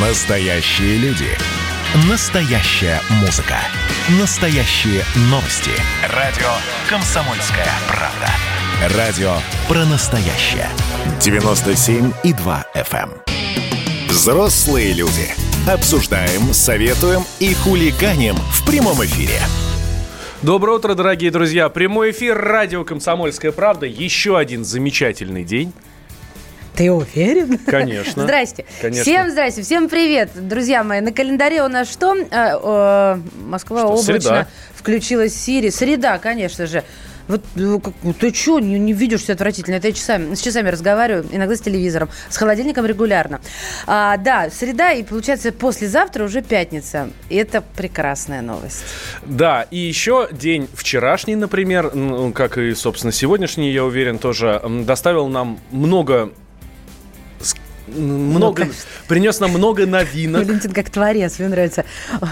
[0.00, 1.26] Настоящие люди.
[2.08, 3.56] Настоящая музыка.
[4.20, 5.72] Настоящие новости.
[6.14, 6.46] Радио
[6.88, 8.96] «Комсомольская правда».
[8.96, 9.32] Радио
[9.66, 10.68] про настоящее.
[11.18, 13.10] 97,2 FM.
[13.10, 13.10] эм.
[14.08, 15.34] Взрослые люди.
[15.68, 19.40] Обсуждаем, советуем и хулиганим в прямом эфире.
[20.42, 21.68] Доброе утро, дорогие друзья.
[21.68, 23.86] Прямой эфир радио «Комсомольская правда».
[23.86, 25.72] Еще один замечательный день.
[26.78, 27.58] Ты уверен?
[27.66, 28.22] Конечно.
[28.22, 28.64] Здрасте.
[28.80, 29.02] Конечно.
[29.02, 31.00] Всем здрасте, всем привет, друзья мои.
[31.00, 32.14] На календаре у нас что?
[32.14, 33.18] Э, э,
[33.48, 34.20] Москва Что, облачно.
[34.20, 34.48] среда.
[34.76, 35.70] Включилась Сири.
[35.70, 36.84] Среда, конечно же.
[37.26, 39.74] Вот ну, ну, ты что, не, не видишь, все отвратительно.
[39.74, 43.40] Это я часами, с часами разговариваю, иногда с телевизором, с холодильником регулярно.
[43.88, 47.10] А, да, среда, и получается послезавтра уже пятница.
[47.28, 48.84] И это прекрасная новость.
[49.26, 51.92] Да, и еще день вчерашний, например,
[52.36, 56.30] как и, собственно, сегодняшний, я уверен, тоже доставил нам много...
[57.96, 58.82] м, Много, конечно.
[59.08, 60.44] принес нам много новинок.
[60.44, 61.84] Валентин как творец, мне нравится.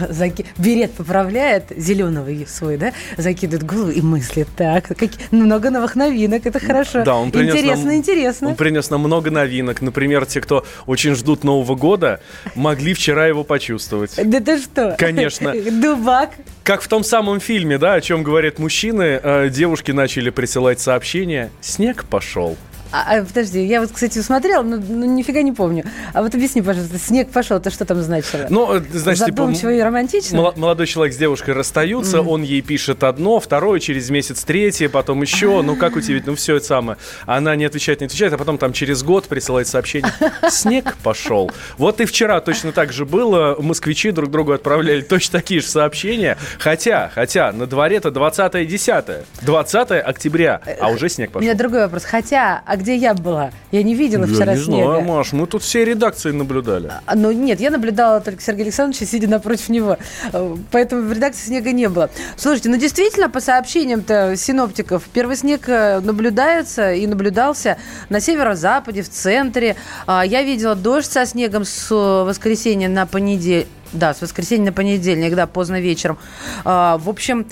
[0.09, 4.49] Заки- Берет поправляет, зеленый свой, да, закидывает голову и мыслит.
[4.57, 7.05] Так, какие- много новых новинок, это хорошо.
[7.05, 8.49] Да, он принес интересно, нам, интересно.
[8.49, 9.83] Он принес нам много новинок.
[9.83, 12.21] Например, те, кто очень ждут Нового года,
[12.55, 14.13] могли вчера его почувствовать.
[14.23, 14.95] Да ты что?
[14.99, 15.53] Конечно.
[15.71, 16.31] Дубак.
[16.65, 21.51] Как в том самом фильме, да, о чем говорят мужчины, э, девушки начали присылать сообщения.
[21.61, 22.57] Снег пошел.
[22.93, 25.85] А, а, подожди, я вот, кстати, смотрела, но ну, нифига не помню.
[26.13, 28.47] А вот объясни, пожалуйста, снег пошел, это что там значило?
[28.49, 30.37] Ну, э, значит, типа, Задумчиво и романтично?
[30.37, 35.23] Мол- Молодой человек с девушкой расстаются, он ей пишет одно, второе, через месяц третье, потом
[35.23, 36.99] еще, ну как у тебя, ну все это самое.
[37.27, 40.13] Она не отвечает, не отвечает, а потом там через год присылает сообщение.
[40.51, 41.51] Снег пошел.
[41.79, 43.57] Вот и вчера точно так же было.
[43.61, 46.39] Москвичи друг другу отправляли точно такие же сообщения.
[46.59, 49.05] Хотя, хотя, на дворе-то 20 10
[49.43, 51.47] 20 октября, а уже снег У пошел.
[51.47, 52.05] меня другой вопрос.
[52.05, 53.51] Хотя, а где я была?
[53.73, 54.85] Я не видела вчера Я не снега.
[54.91, 56.93] знаю, Маш, мы тут все редакции наблюдали.
[57.07, 59.97] А, Ну нет, я наблюдала только Сергея Александровича, сидя напротив него.
[60.33, 62.11] Э, Поэтому в редакции снега не было.
[62.37, 67.79] Слушайте, ну действительно, по сообщениям-то синоптиков, первый снег э, наблюдается и наблюдался
[68.11, 69.77] на северо-западе, в центре.
[70.07, 73.69] А, Я видела дождь со снегом с э, воскресенья на понедельник.
[73.93, 76.19] Да, с воскресенья на понедельник, да, поздно вечером.
[76.65, 77.47] А, В общем,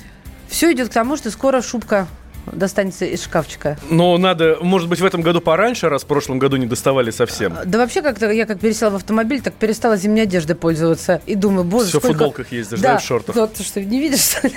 [0.48, 2.06] все идет к тому, что скоро шубка
[2.52, 3.78] достанется из шкафчика.
[3.90, 7.56] Но надо, может быть, в этом году пораньше, раз в прошлом году не доставали совсем.
[7.64, 11.20] Да вообще как-то я как пересела в автомобиль, так перестала зимней одеждой пользоваться.
[11.26, 12.18] И думаю, боже, Всё в сколько...
[12.18, 13.36] футболках ездишь, да, и в шортах?
[13.36, 14.50] Вот, что, не видишь, что?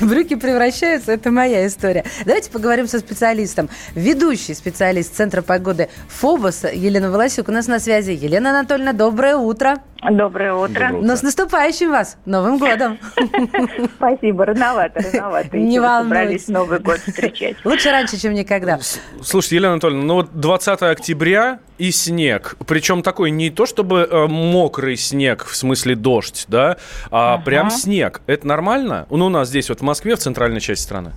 [0.00, 2.04] Брюки превращаются, это моя история.
[2.24, 3.68] Давайте поговорим со специалистом.
[3.94, 8.12] Ведущий специалист Центра погоды ФОБОС Елена Волосюк у нас на связи.
[8.12, 9.78] Елена Анатольевна, доброе утро.
[10.02, 10.70] Доброе утро.
[10.70, 11.06] Доброе утро.
[11.06, 12.18] Но с наступающим вас!
[12.24, 12.98] Новым годом!
[13.96, 15.56] Спасибо, рановато, рановато.
[15.56, 16.08] Не волнуйтесь.
[16.08, 17.56] собрались Новый год встречать.
[17.64, 18.78] Лучше раньше, чем никогда.
[19.22, 22.56] Слушайте, Елена Анатольевна, ну вот 20 октября и снег.
[22.66, 26.76] Причем такой не то чтобы э, мокрый снег, в смысле дождь, да,
[27.10, 28.22] а прям снег.
[28.26, 29.06] Это нормально?
[29.10, 31.12] Ну, у нас здесь вот в Москве, в центральной части страны.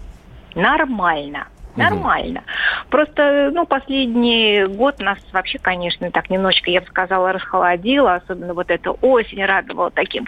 [0.55, 1.47] Нормально.
[1.75, 2.43] Нормально.
[2.89, 8.15] Просто, ну, последний год нас вообще, конечно, так немножечко, я бы сказала, расхолодило.
[8.15, 10.27] Особенно вот эта осень радовала таким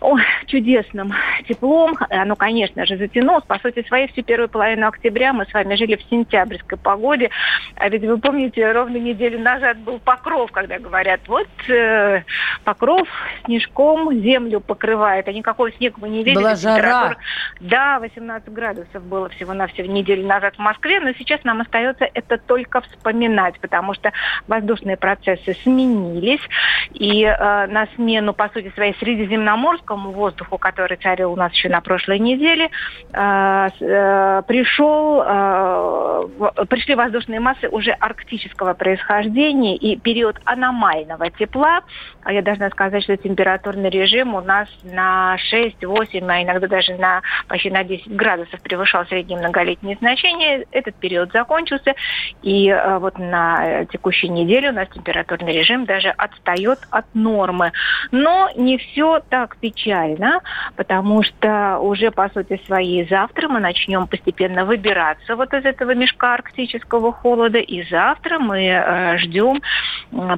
[0.00, 1.12] ой, чудесным
[1.48, 1.96] теплом.
[2.10, 3.44] Оно, конечно же, затянулось.
[3.44, 7.30] По сути своей, всю первую половину октября мы с вами жили в сентябрьской погоде.
[7.76, 12.22] А ведь вы помните, ровно неделю назад был покров, когда говорят, вот э,
[12.64, 13.08] покров
[13.44, 16.34] снежком землю покрывает, а никакого снега мы не видели.
[16.34, 17.16] Была жара.
[17.60, 22.80] Да, 18 градусов было всего-навсего неделю назад в Москве, но сейчас нам остается это только
[22.80, 24.12] вспоминать, потому что
[24.48, 26.40] воздушные процессы сменились,
[26.92, 31.80] и э, на смену, по сути своей, средиземноморскому воздуху, который царил у нас еще на
[31.80, 32.70] прошлой неделе,
[33.12, 41.80] э, э, пришел, э, пришли воздушные массы уже арктического происхождения, и период аномального тепла,
[42.24, 47.22] а я должна сказать, что температурный режим у нас на 6-8, а иногда даже на
[47.48, 50.61] почти на 10 градусов превышал средние многолетние значения.
[50.70, 51.94] Этот период закончился,
[52.42, 57.72] и э, вот на э, текущей неделе у нас температурный режим даже отстает от нормы.
[58.10, 60.40] Но не все так печально,
[60.76, 66.34] потому что уже по сути своей завтра мы начнем постепенно выбираться вот из этого мешка
[66.34, 69.62] арктического холода, и завтра мы э, ждем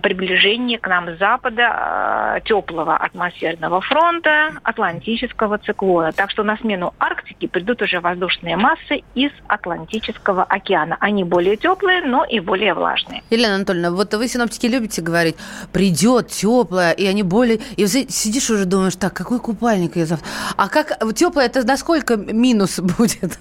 [0.02, 6.12] приближения к нам с запада теплого атмосферного фронта, атлантического циклона.
[6.12, 10.96] Так что на смену Арктики придут уже воздушные массы из Атлантического океана.
[11.00, 13.22] Они более теплые, но и более влажные.
[13.30, 15.36] Елена Анатольевна, вот вы, синоптики, любите говорить,
[15.72, 17.58] придет теплое, и они более...
[17.76, 20.28] И сидишь уже думаешь, так, какой купальник я завтра?
[20.56, 23.38] А как теплое, это насколько минус будет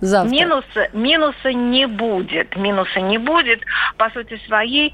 [0.00, 0.30] завтра?
[0.30, 2.56] Минус, минуса не будет.
[2.56, 3.60] Минуса не будет.
[3.96, 4.92] По сути своей,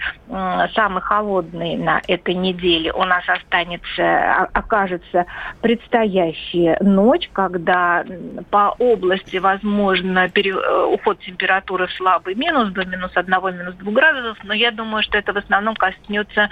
[0.75, 5.27] самый холодный на этой неделе у нас останется, окажется
[5.61, 8.05] предстоящая ночь, когда
[8.51, 14.39] по области возможно пере, э, уход температуры слабый минус до минус 1, минус 2 градусов,
[14.45, 16.49] но я думаю, что это в основном коснется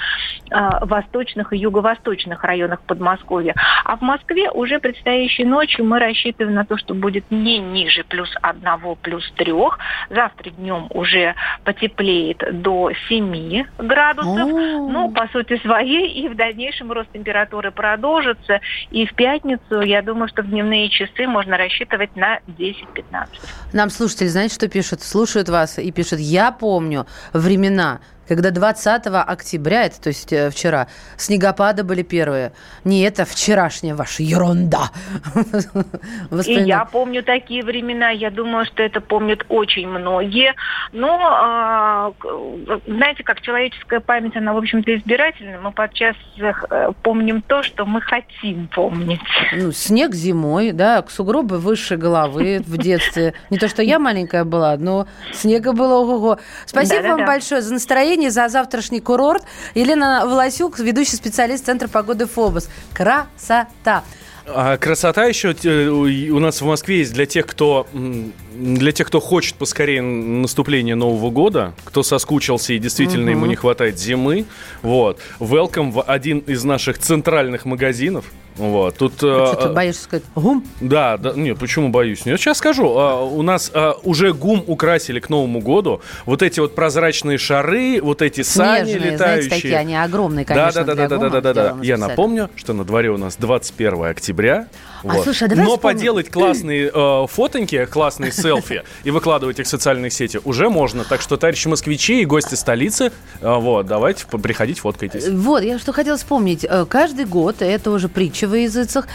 [0.50, 3.55] э, восточных и юго-восточных районах Подмосковья.
[3.84, 8.31] А в Москве уже предстоящей ночью мы рассчитываем на то, что будет не ниже плюс
[8.43, 8.62] 1,
[9.02, 9.52] плюс 3.
[10.11, 11.34] Завтра днем уже
[11.64, 14.49] потеплеет до 7 градусов.
[14.50, 18.61] Ну, по сути своей, и в дальнейшем рост температуры продолжится.
[18.90, 23.28] И в пятницу, я думаю, что в дневные часы можно рассчитывать на 10-15.
[23.73, 25.03] Нам слушатели, знаете, что пишут?
[25.03, 30.87] Слушают вас и пишут, я помню времена, когда 20 октября, это то есть э, вчера,
[31.17, 32.53] снегопады были первые.
[32.85, 34.91] Не это вчерашняя ваша ерунда.
[36.47, 38.11] И я помню такие времена.
[38.11, 40.55] Я думаю, что это помнят очень многие.
[40.93, 42.12] Но, а,
[42.87, 45.61] знаете, как человеческая память, она, в общем-то, избирательна.
[45.61, 49.21] Мы подчас э, помним то, что мы хотим помнить.
[49.53, 53.35] Ну, снег зимой, да, сугробы выше головы в детстве.
[53.50, 56.38] Не то, что я маленькая была, но снега было ого-го.
[56.65, 59.43] Спасибо вам большое за настроение настроение за завтрашний курорт.
[59.75, 62.69] Елена Волосюк, ведущий специалист Центра погоды ФОБОС.
[62.93, 64.05] Красота!
[64.46, 69.20] А красота еще э, у нас в Москве есть для тех, кто для тех, кто
[69.20, 73.31] хочет поскорее наступления Нового года, кто соскучился и действительно угу.
[73.31, 74.46] ему не хватает зимы.
[74.82, 75.20] Вот.
[75.38, 78.25] Welcome в один из наших центральных магазинов.
[78.56, 79.14] Вот, тут...
[79.23, 80.64] А что ты боишься сказать ГУМ?
[80.81, 82.26] Да, да, нет, почему боюсь?
[82.26, 82.97] Нет, сейчас скажу.
[82.97, 86.00] А, у нас а, уже ГУМ украсили к Новому году.
[86.26, 89.17] Вот эти вот прозрачные шары, вот эти сани летающие.
[89.17, 91.79] знаете, такие, они огромные, конечно, Да, да, да, да, да, да, да, да.
[91.82, 94.69] Я напомню, что на дворе у нас 21 октября.
[95.02, 95.25] А, вот.
[95.25, 95.97] слушай, а давай Но вспомним.
[95.99, 101.05] поделать классные э, фотоньки, классные селфи и выкладывать их в социальные сети уже можно.
[101.05, 105.29] Так что, товарищи москвичи и гости столицы, э, вот, давайте приходить, фоткайтесь.
[105.29, 106.67] Вот, я что хотела вспомнить.
[106.69, 109.06] Э, каждый год, это уже притча во языцах,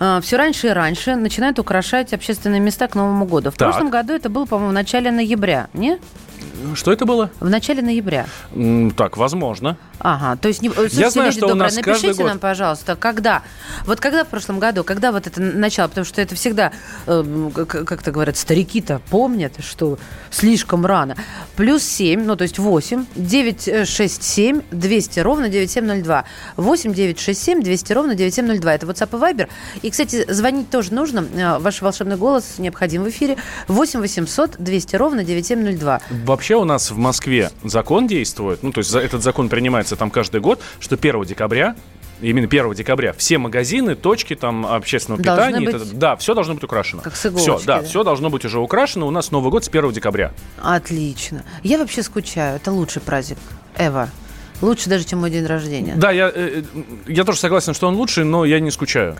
[0.00, 3.50] э, все раньше и раньше начинают украшать общественные места к Новому году.
[3.50, 3.70] В так.
[3.70, 5.98] прошлом году это было, по-моему, в начале ноября, не?
[6.74, 7.30] Что это было?
[7.40, 8.26] В начале ноября.
[8.96, 9.76] Так, возможно.
[9.98, 13.42] Ага, то есть, не, слушайте, Я знаю, что добрые, у нас напишите нам, пожалуйста, когда,
[13.86, 16.72] вот когда в прошлом году, когда вот это начало, потому что это всегда,
[17.06, 19.98] э, как-то говорят, старики-то помнят, что
[20.30, 21.16] слишком рано.
[21.54, 26.24] Плюс 7, ну то есть 8, 967 200 ровно 9702.
[26.56, 28.71] 8 967 200 ровно 9702.
[28.74, 29.48] Это WhatsApp и Viber.
[29.82, 31.26] И, кстати, звонить тоже нужно.
[31.34, 33.36] Э, ваш волшебный голос необходим в эфире.
[33.68, 36.00] 8 800 200 ровно 9702.
[36.24, 40.40] Вообще у нас в Москве закон действует, ну то есть этот закон принимается там каждый
[40.40, 41.76] год, что 1 декабря
[42.22, 45.74] именно 1 декабря все магазины, точки там общественного Должны питания, быть...
[45.74, 47.02] это, да, все должно быть украшено.
[47.02, 49.06] Как с иголочки, все, да, да, все должно быть уже украшено.
[49.06, 50.32] У нас Новый год с 1 декабря.
[50.60, 51.44] Отлично.
[51.62, 52.56] Я вообще скучаю.
[52.56, 53.38] Это лучший праздник
[53.76, 54.08] ever.
[54.62, 55.94] Лучше даже, чем мой день рождения.
[55.96, 56.62] Да, я, э,
[57.08, 59.16] я тоже согласен, что он лучший, но я не скучаю.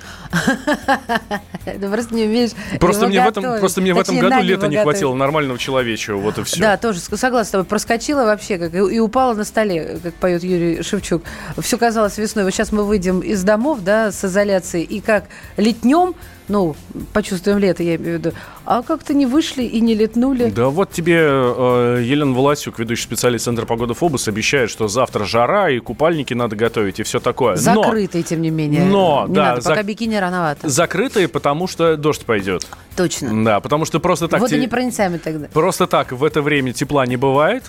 [1.64, 4.80] Ты просто не умеешь Просто мне в этом, просто мне в этом году лета не
[4.80, 6.60] хватило нормального человечего, вот и все.
[6.60, 7.64] Да, тоже согласна с тобой.
[7.66, 11.22] Проскочила вообще, как и упала на столе, как поет Юрий Шевчук.
[11.58, 12.44] Все казалось весной.
[12.44, 15.24] Вот сейчас мы выйдем из домов, да, с изоляции, и как
[15.56, 16.14] летнем
[16.48, 16.76] ну,
[17.12, 18.32] почувствуем лето, я имею в виду.
[18.64, 20.50] А как-то не вышли и не летнули.
[20.50, 25.70] Да вот тебе э, Елена Власюк, ведущий специалист Центра погоды ФОБОС, обещает, что завтра жара
[25.70, 27.56] и купальники надо готовить и все такое.
[27.56, 28.84] Закрытые, но, тем не менее.
[28.84, 29.54] Но, не да.
[29.54, 30.68] Надо, пока бикини рановато.
[30.68, 32.66] Закрытые, потому что дождь пойдет.
[32.96, 33.44] Точно.
[33.44, 34.40] Да, потому что просто так...
[34.40, 35.24] Водонепроницаемый те...
[35.24, 35.48] тогда.
[35.48, 37.64] Просто так в это время тепла не бывает.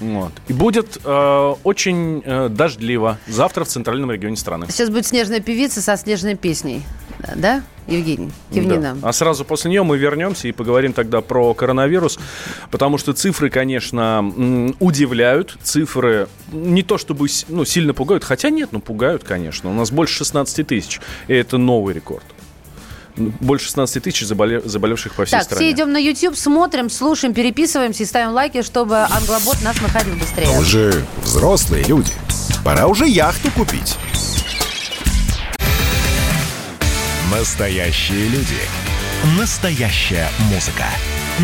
[0.00, 0.32] Вот.
[0.48, 4.66] И будет э, очень э, дождливо завтра в центральном регионе страны.
[4.68, 6.82] Сейчас будет снежная певица со снежной песней.
[7.36, 8.30] Да, Евгений?
[8.52, 8.96] Кивни да.
[9.02, 12.18] А сразу после нее мы вернемся и поговорим тогда про коронавирус,
[12.70, 15.56] потому что цифры, конечно, удивляют.
[15.62, 19.70] Цифры не то чтобы ну, сильно пугают, хотя нет, ну пугают, конечно.
[19.70, 22.24] У нас больше 16 тысяч, и это новый рекорд
[23.16, 25.66] больше 16 тысяч заболев, заболевших по всей так, стране.
[25.66, 30.48] все идем на YouTube, смотрим, слушаем, переписываемся и ставим лайки, чтобы англобот нас находил быстрее.
[30.56, 32.12] Мы же взрослые люди.
[32.64, 33.96] Пора уже яхту купить.
[37.30, 38.60] Настоящие люди.
[39.38, 40.84] Настоящая музыка.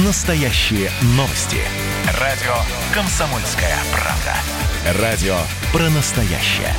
[0.05, 1.57] Настоящие новости.
[2.21, 2.55] Радио
[2.93, 5.01] «Комсомольская правда».
[5.01, 5.39] Радио
[5.73, 6.75] про настоящее.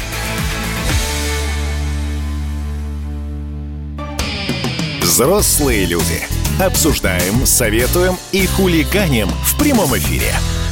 [5.01, 6.21] Взрослые люди.
[6.59, 10.31] Обсуждаем, советуем и хулиганим в прямом эфире.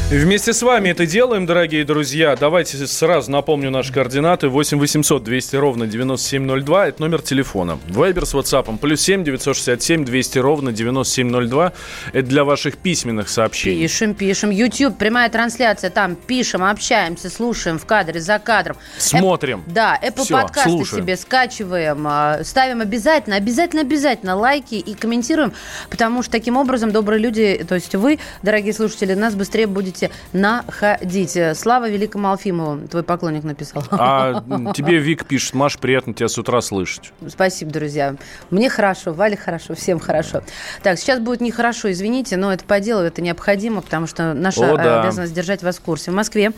[0.09, 2.35] Вместе с вами это делаем, дорогие друзья.
[2.35, 4.47] Давайте сразу напомню наши координаты.
[4.47, 6.87] 8 800 200 ровно 9702.
[6.87, 7.77] Это номер телефона.
[7.89, 8.75] Вайбер с WhatsApp.
[8.79, 11.73] Плюс 7 967 200 ровно 9702.
[12.11, 13.83] Это для ваших письменных сообщений.
[13.83, 14.49] Пишем, пишем.
[14.49, 15.91] YouTube, прямая трансляция.
[15.91, 18.77] Там пишем, общаемся, слушаем в кадре, за кадром.
[18.97, 19.59] Смотрим.
[19.59, 21.03] Эп, да, Apple Всё, подкасты слушаем.
[21.03, 25.53] себе скачиваем, а, ставим обязательно, обязательно, обязательно лайки и комментируем,
[25.91, 29.98] потому что таким образом добрые люди, то есть вы, дорогие слушатели, нас быстрее будете
[30.33, 31.37] находить.
[31.55, 33.83] Слава Великому Алфимову, твой поклонник написал.
[33.91, 37.11] А тебе Вик пишет, Маш, приятно тебя с утра слышать.
[37.27, 38.15] Спасибо, друзья.
[38.49, 40.41] Мне хорошо, Вале хорошо, всем хорошо.
[40.83, 44.77] Так, сейчас будет нехорошо, извините, но это по делу, это необходимо, потому что наша О,
[44.77, 45.01] да.
[45.01, 46.11] обязанность держать вас в курсе.
[46.11, 46.51] В Москве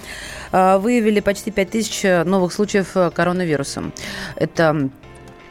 [0.52, 3.84] э, выявили почти 5000 новых случаев э, коронавируса.
[4.36, 4.90] Это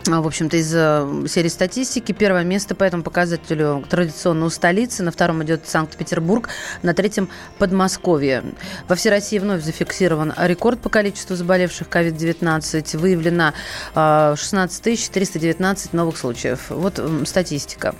[0.07, 2.13] в общем-то, из э, серии статистики.
[2.13, 5.03] Первое место по этому показателю традиционно у столицы.
[5.03, 6.49] На втором идет Санкт-Петербург.
[6.83, 7.29] На третьем–
[7.59, 8.43] Подмосковье.
[8.89, 12.97] Во всей России вновь зафиксирован рекорд по количеству заболевших COVID-19.
[12.97, 13.53] Выявлено
[13.95, 16.71] а, 16 419 новых случаев.
[16.71, 17.95] Вот статистика.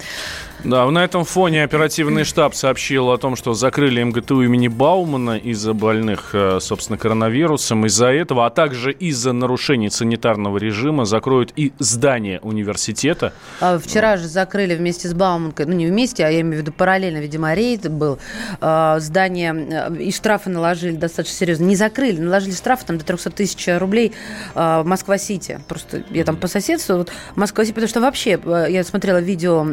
[0.65, 5.73] Да, на этом фоне оперативный штаб сообщил о том, что закрыли МГТУ имени Баумана из-за
[5.73, 7.87] больных, э, собственно, коронавирусом.
[7.87, 13.33] Из-за этого, а также из-за нарушений санитарного режима закроют и здание университета.
[13.61, 16.73] А Вчера же закрыли вместе с Бауманкой, ну не вместе, а я имею в виду
[16.73, 18.19] параллельно, видимо, рейд был,
[18.61, 21.65] а, здание, э, и штрафы наложили достаточно серьезно.
[21.65, 24.13] Не закрыли, наложили штрафы там до 300 тысяч рублей
[24.55, 25.61] Москва-Сити.
[25.69, 29.65] Просто я там по соседству, вот Москва-Сити, потому что вообще, э, я смотрела видео,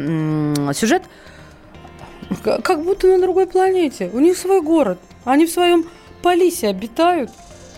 [0.78, 1.02] сюжет,
[2.42, 4.10] как будто на другой планете.
[4.12, 5.84] У них свой город, они в своем
[6.22, 7.30] полисе обитают.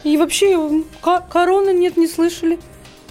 [0.03, 0.85] И вообще
[1.31, 2.59] короны нет, не слышали.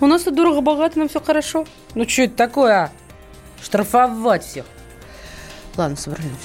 [0.02, 1.66] У нас тут дорого-богато, нам все хорошо.
[1.94, 2.92] Ну что это такое, а?
[3.62, 4.66] Штрафовать всех.
[5.80, 6.30] Ладно, собрались.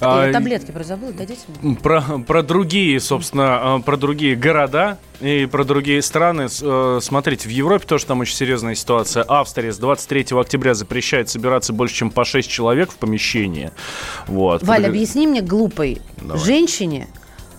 [0.00, 1.76] А, таблетки про забыла, дадите мне?
[1.76, 6.48] Про, про другие, собственно, э, про другие города и про другие страны.
[6.62, 9.24] Э, Смотрите, в Европе тоже там очень серьезная ситуация.
[9.28, 13.70] Австрия с 23 октября запрещает собираться больше, чем по 6 человек в помещении.
[14.26, 14.62] Вот.
[14.62, 16.42] Подго- объясни мне глупой Давай.
[16.42, 17.08] женщине,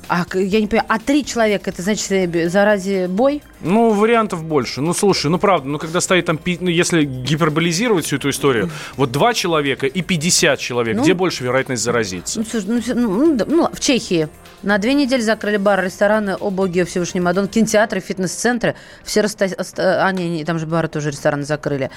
[0.09, 3.41] а я не понимаю, а три человека, это значит э, зарази бой?
[3.61, 4.81] Ну, вариантов больше.
[4.81, 9.11] Ну, слушай, ну, правда, ну, когда стоит там, ну, если гиперболизировать всю эту историю, вот
[9.11, 11.03] два человека и 50 человек, Ну.
[11.03, 12.39] где больше вероятность заразиться?
[12.39, 14.27] Ну, слушай, ну, ну, ну, ну, в Чехии
[14.63, 18.75] на две недели закрыли бары, рестораны, о боги Всевышний Мадон, кинотеатры, фитнес-центры.
[19.03, 19.45] Все раста...
[19.45, 21.89] оста- А, не, не, там же бары тоже рестораны закрыли.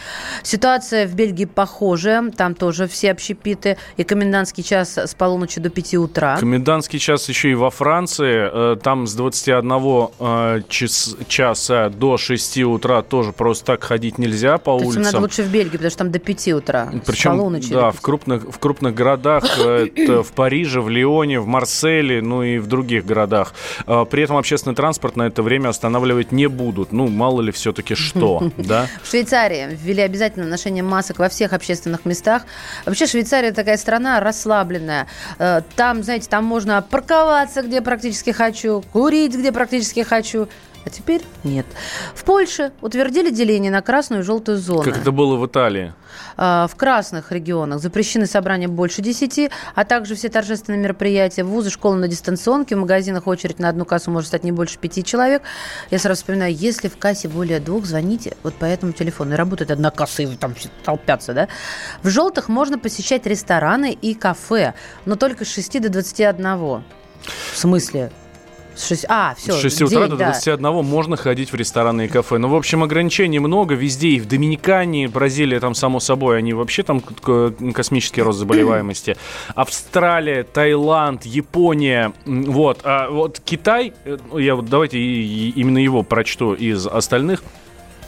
[0.43, 2.31] Ситуация в Бельгии похожая.
[2.31, 3.77] Там тоже все общепиты.
[3.97, 6.37] И комендантский час с полуночи до 5 утра.
[6.39, 8.75] Комендантский час еще и во Франции.
[8.75, 11.17] Э, Там с 21 э, час-
[11.55, 15.23] часа до 6 утра тоже просто так ходить нельзя по То есть им надо улицам.
[15.23, 16.93] лучше в Бельгию, потому что там до 5 утра.
[17.07, 17.95] Причем, да, 5.
[17.97, 22.59] в крупных, в крупных городах, э, это в Париже, в Лионе, в Марселе, ну и
[22.59, 23.55] в других городах.
[23.87, 26.93] Э, При этом общественный транспорт на это время останавливать не будут.
[26.93, 28.87] Ну, мало ли все-таки что, да?
[29.03, 32.43] В Швейцарии ввели обязательно ношение масок во всех общественных местах.
[32.87, 35.07] Вообще Швейцария такая страна расслабленная.
[35.39, 40.49] Э, Там, знаете, там можно парковаться, где практически хочу, курить, где практически хочу.
[40.85, 41.67] А теперь нет.
[42.15, 44.85] В Польше утвердили деление на красную и желтую зоны.
[44.85, 45.93] Как это было в Италии.
[46.37, 51.97] А, В красных регионах запрещены собрания больше 10, а также все торжественные мероприятия, вузы, школы
[51.97, 55.43] на дистанционке, в магазинах очередь на одну кассу может стать не больше 5 человек.
[55.91, 59.35] Я сразу вспоминаю, если в кассе более двух, звоните вот по этому телефону.
[59.35, 61.49] И работает одна касса, и там толпятся, да?
[62.03, 66.43] В желтых можно посещать рестораны и кафе, но только с 6 до 21.
[66.45, 66.83] В
[67.55, 68.11] смысле?
[68.75, 69.07] С 6...
[69.09, 72.39] А, все, С 6 утра до 21 можно ходить в рестораны и кафе.
[72.39, 74.09] Ну, в общем, ограничений много везде.
[74.11, 79.17] И в Доминикане, Бразилия, там, само собой, они вообще там космический рост заболеваемости.
[79.55, 82.13] Австралия, Таиланд, Япония.
[82.25, 82.81] Вот.
[82.85, 87.43] А вот Китай, э, я вот давайте именно его прочту из остальных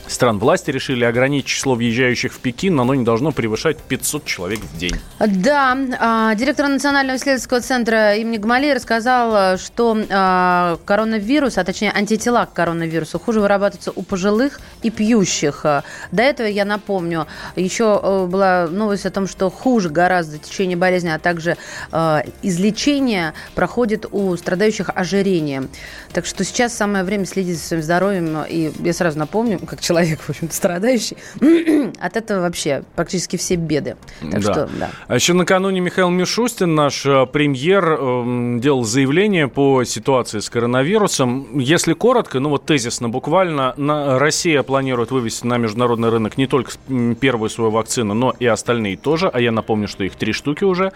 [0.07, 0.39] стран.
[0.39, 4.79] Власти решили ограничить число въезжающих в Пекин, но оно не должно превышать 500 человек в
[4.79, 4.95] день.
[5.19, 12.47] Да, а, директор Национального исследовательского центра имени Гамалеи рассказал, что а, коронавирус, а точнее антитела
[12.47, 15.65] к коронавирусу, хуже вырабатываются у пожилых и пьющих.
[16.11, 21.09] До этого, я напомню, еще э, была новость о том, что хуже гораздо течение болезни,
[21.09, 21.57] а также
[21.91, 25.69] э, излечение проходит у страдающих ожирением.
[26.13, 28.45] Так что сейчас самое время следить за своим здоровьем.
[28.49, 31.17] И я сразу напомню, как человек, человек, в общем-то, страдающий.
[32.01, 33.97] От этого вообще практически все беды.
[34.31, 34.53] Так Да.
[34.53, 34.91] что, да.
[35.07, 41.59] А еще накануне Михаил Мишустин, наш э, премьер, эм, делал заявление по ситуации с коронавирусом.
[41.59, 46.73] Если коротко, ну вот тезисно буквально, на, Россия планирует вывести на международный рынок не только
[47.21, 49.29] первую свою вакцину, но и остальные тоже.
[49.29, 50.93] А я напомню, что их три штуки уже.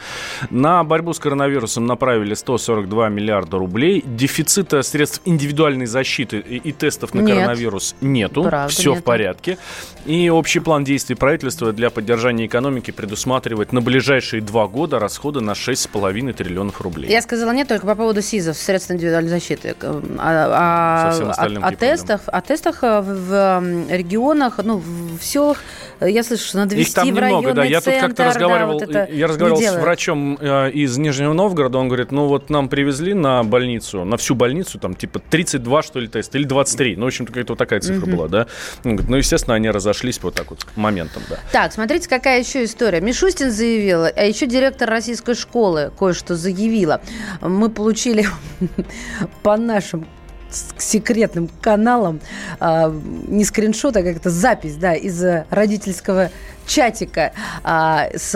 [0.51, 4.03] На борьбу с коронавирусом направили 142 миллиарда рублей.
[4.07, 7.37] Дефицита средств индивидуальной защиты и, и тестов на Нет.
[7.37, 8.43] коронавирус нету.
[8.45, 9.05] Правда, Все в нету.
[9.05, 9.59] порядке.
[10.07, 15.51] И общий план действий правительства для поддержания экономики предусматривает на ближайшие два года расходы на
[15.51, 17.11] 6,5 триллионов рублей.
[17.11, 19.75] Я сказала нет только по поводу СИЗов, средств индивидуальной защиты.
[19.83, 21.73] А, а- о- о, да.
[21.73, 25.59] тестах, о тестах э, в, в, регионах, ну, в, в селах,
[26.01, 27.65] э, я слышу, что надо Их вести там в немного, да.
[27.65, 31.33] Я тут центр, как-то да, разговаривал, вот это я разговаривал с врачом э, из Нижнего
[31.33, 35.83] Новгорода, он говорит, ну вот нам привезли на больницу, на всю больницу, там типа 32,
[35.83, 36.97] что ли, тест, или 23.
[36.97, 38.47] Ну, в общем-то, какая-то вот такая цифра была, да.
[38.85, 41.39] Говорит, ну, естественно, они разошлись вот так вот моментом, да.
[41.53, 43.01] Так, смотрите, какая еще история.
[43.01, 47.01] Мишустин заявил, а еще директор российской школы кое-что заявила.
[47.41, 48.27] Мы получили
[49.43, 50.07] по нашим
[50.51, 52.21] с- секретным каналам
[52.61, 52.91] а,
[53.27, 56.31] не скриншот, а как-то запись, да, из родительского
[56.67, 57.33] чатика
[57.65, 58.31] а, с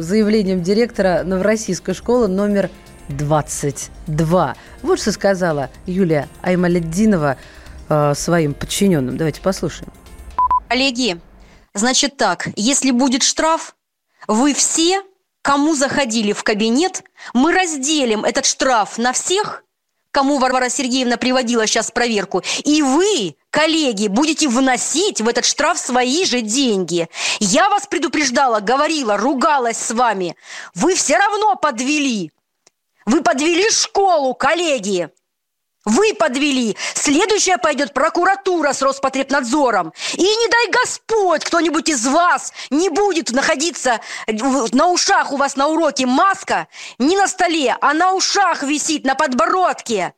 [0.00, 2.70] заявлением директора Новороссийской школы номер
[3.08, 4.54] 22.
[4.82, 7.36] Вот что сказала Юлия Аймалетдинова
[7.88, 9.16] а, своим подчиненным.
[9.16, 9.92] Давайте послушаем.
[10.68, 11.20] Коллеги,
[11.74, 13.76] значит так, если будет штраф,
[14.26, 15.02] вы все,
[15.42, 19.62] кому заходили в кабинет, мы разделим этот штраф на всех,
[20.10, 26.24] кому Варвара Сергеевна приводила сейчас проверку, и вы, коллеги, будете вносить в этот штраф свои
[26.24, 27.08] же деньги.
[27.38, 30.34] Я вас предупреждала, говорила, ругалась с вами.
[30.74, 32.32] Вы все равно подвели.
[33.04, 35.10] Вы подвели школу, коллеги.
[35.86, 36.76] Вы подвели.
[36.94, 39.92] Следующая пойдет прокуратура с Роспотребнадзором.
[40.14, 45.68] И не дай Господь, кто-нибудь из вас не будет находиться на ушах у вас на
[45.68, 46.66] уроке маска
[46.98, 50.14] не на столе, а на ушах висит, на подбородке.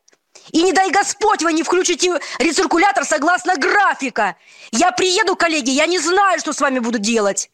[0.52, 4.36] И не дай Господь, вы не включите рециркулятор согласно графика.
[4.70, 7.50] Я приеду, коллеги, я не знаю, что с вами буду делать.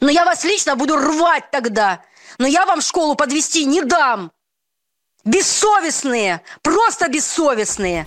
[0.00, 2.02] Но я вас лично буду рвать тогда.
[2.38, 4.32] Но я вам школу подвести не дам.
[5.24, 8.06] Бессовестные, просто бессовестные.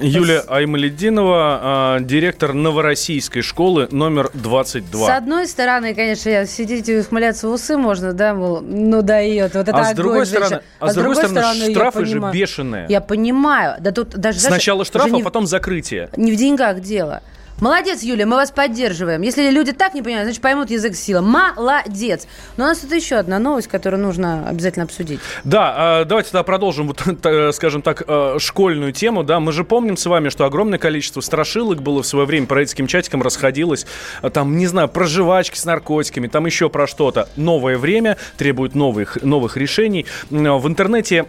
[0.00, 5.16] Юлия Аймаледдинова, а, директор Новороссийской школы номер С 22.
[5.16, 9.68] одной стороны, конечно, я сидеть и ухмыляться в усы можно, да, мол, ну дает, вот
[9.68, 12.86] это А с другой стороны, а с другой стороны, я штрафы же понимаю- бешеные.
[12.88, 16.10] Я понимаю, да тут даже Сначала штраф, а потом закрытие.
[16.16, 17.20] не в деньгах дело.
[17.62, 19.22] Молодец, Юля, мы вас поддерживаем.
[19.22, 21.20] Если люди так не понимают, значит поймут язык сила.
[21.20, 22.26] Молодец.
[22.56, 25.20] Но у нас тут еще одна новость, которую нужно обязательно обсудить.
[25.44, 27.00] Да, а, давайте тогда продолжим, вот,
[27.54, 29.22] скажем так, э, школьную тему.
[29.22, 32.56] Да, мы же помним с вами, что огромное количество страшилок было в свое время по
[32.56, 33.86] родительским чатикам расходилось.
[34.22, 37.28] А, Там, не знаю, про жвачки с наркотиками, там еще про что-то.
[37.36, 40.06] Новое время требует новых, новых решений.
[40.32, 41.22] М, В интернете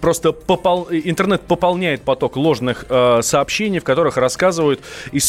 [0.00, 4.80] просто попол- интернет пополняет поток ложных э, сообщений, в которых рассказывают
[5.12, 5.25] истории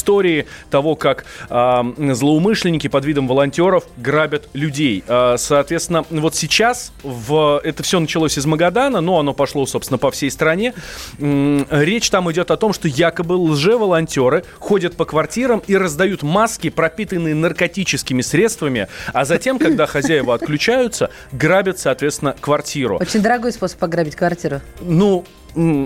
[0.70, 5.04] того, как а, злоумышленники под видом волонтеров грабят людей.
[5.08, 10.12] А, соответственно, вот сейчас в, это все началось из Магадана, но оно пошло, собственно, по
[10.12, 10.74] всей стране.
[11.20, 16.70] М, Речь там идет о том, что якобы лже-волонтеры ходят по квартирам и раздают маски,
[16.70, 22.98] пропитанные наркотическими средствами, а затем, когда хозяева отключаются, грабят, соответственно, квартиру.
[23.00, 24.62] Очень дорогой способ пограбить квартиру.
[24.82, 25.26] Ну,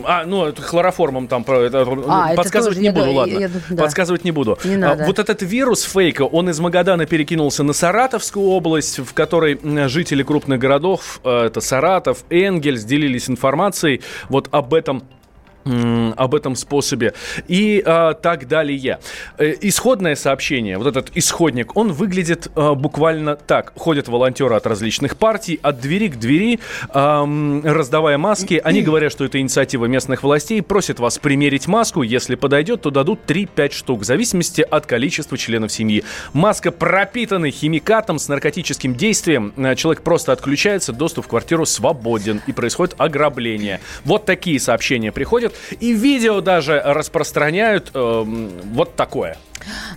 [0.05, 3.11] а, ну, это хлороформом там про- это, А, это подсказывать тоже, не я буду, ду-
[3.13, 3.39] ладно.
[3.39, 3.83] я да.
[3.83, 4.57] Подсказывать не буду.
[4.65, 5.05] Не А, надо.
[5.05, 10.59] вот этот вирус фейка, он из Магадана перекинулся на Саратовскую область, в которой жители крупных
[10.59, 15.03] городов, э, это Саратов, Энгельс, делились информацией вот об этом
[15.65, 17.13] об этом способе
[17.47, 18.99] и а, так далее.
[19.37, 23.73] Э, Исходное сообщение, вот этот исходник, он выглядит а, буквально так.
[23.75, 28.61] Ходят волонтеры от различных партий, от двери к двери, ам, раздавая маски.
[28.63, 32.01] Они говорят, что это инициатива местных властей, просят вас примерить маску.
[32.01, 36.03] Если подойдет, то дадут 3-5 штук, в зависимости от количества членов семьи.
[36.33, 39.53] Маска пропитана химикатом с наркотическим действием.
[39.57, 43.79] Э, Человек просто отключается, доступ в квартиру свободен и происходит ограбление.
[44.05, 45.50] Вот такие сообщения приходят.
[45.79, 49.37] И видео даже распространяют эм, вот такое.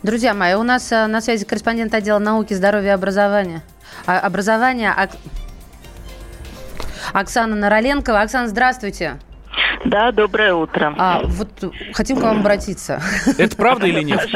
[0.02, 3.62] Друзья мои, у нас э, на связи корреспондент отдела науки, здоровья и образования.
[4.06, 5.18] А, образования Ок-
[7.12, 8.20] Оксана Нароленкова.
[8.22, 9.18] Оксана, здравствуйте.
[9.84, 10.94] Да, доброе утро.
[10.98, 11.48] А, вот
[11.92, 13.00] хотим к вам обратиться.
[13.38, 14.28] Это правда или нет?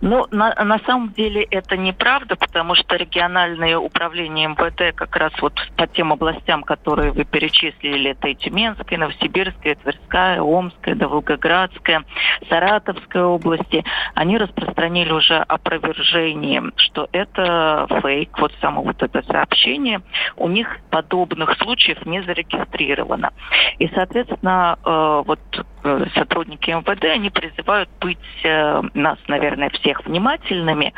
[0.00, 5.54] Ну, на, на самом деле это неправда, потому что региональные управления МВД как раз вот
[5.76, 12.04] по тем областям, которые вы перечислили, это и Тюменская, Новосибирская, Тверская, Омская, Волгоградская,
[12.48, 20.02] Саратовская области, они распространили уже опровержение, что это фейк, вот само вот это сообщение.
[20.36, 23.32] У них подобных случаев не зарегистрировано.
[23.78, 25.40] И, соответственно, э, вот
[25.84, 30.92] э, сотрудники МВД, они призывают быть э, нас, наверное, всех внимательными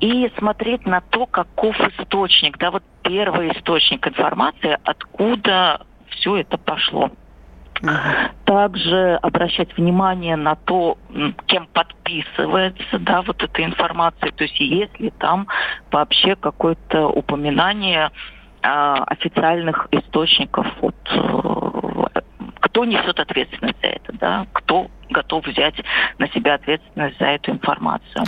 [0.00, 7.10] и смотреть на то, каков источник, да, вот первый источник информации, откуда все это пошло.
[8.44, 10.98] Также обращать внимание на то,
[11.46, 15.48] кем подписывается, да, вот эта информация, то есть есть ли там
[15.90, 18.10] вообще какое-то упоминание
[18.62, 21.61] а, официальных источников, вот, э,
[22.72, 25.74] кто несет ответственность за это, да, кто готов взять
[26.16, 28.24] на себя ответственность за эту информацию.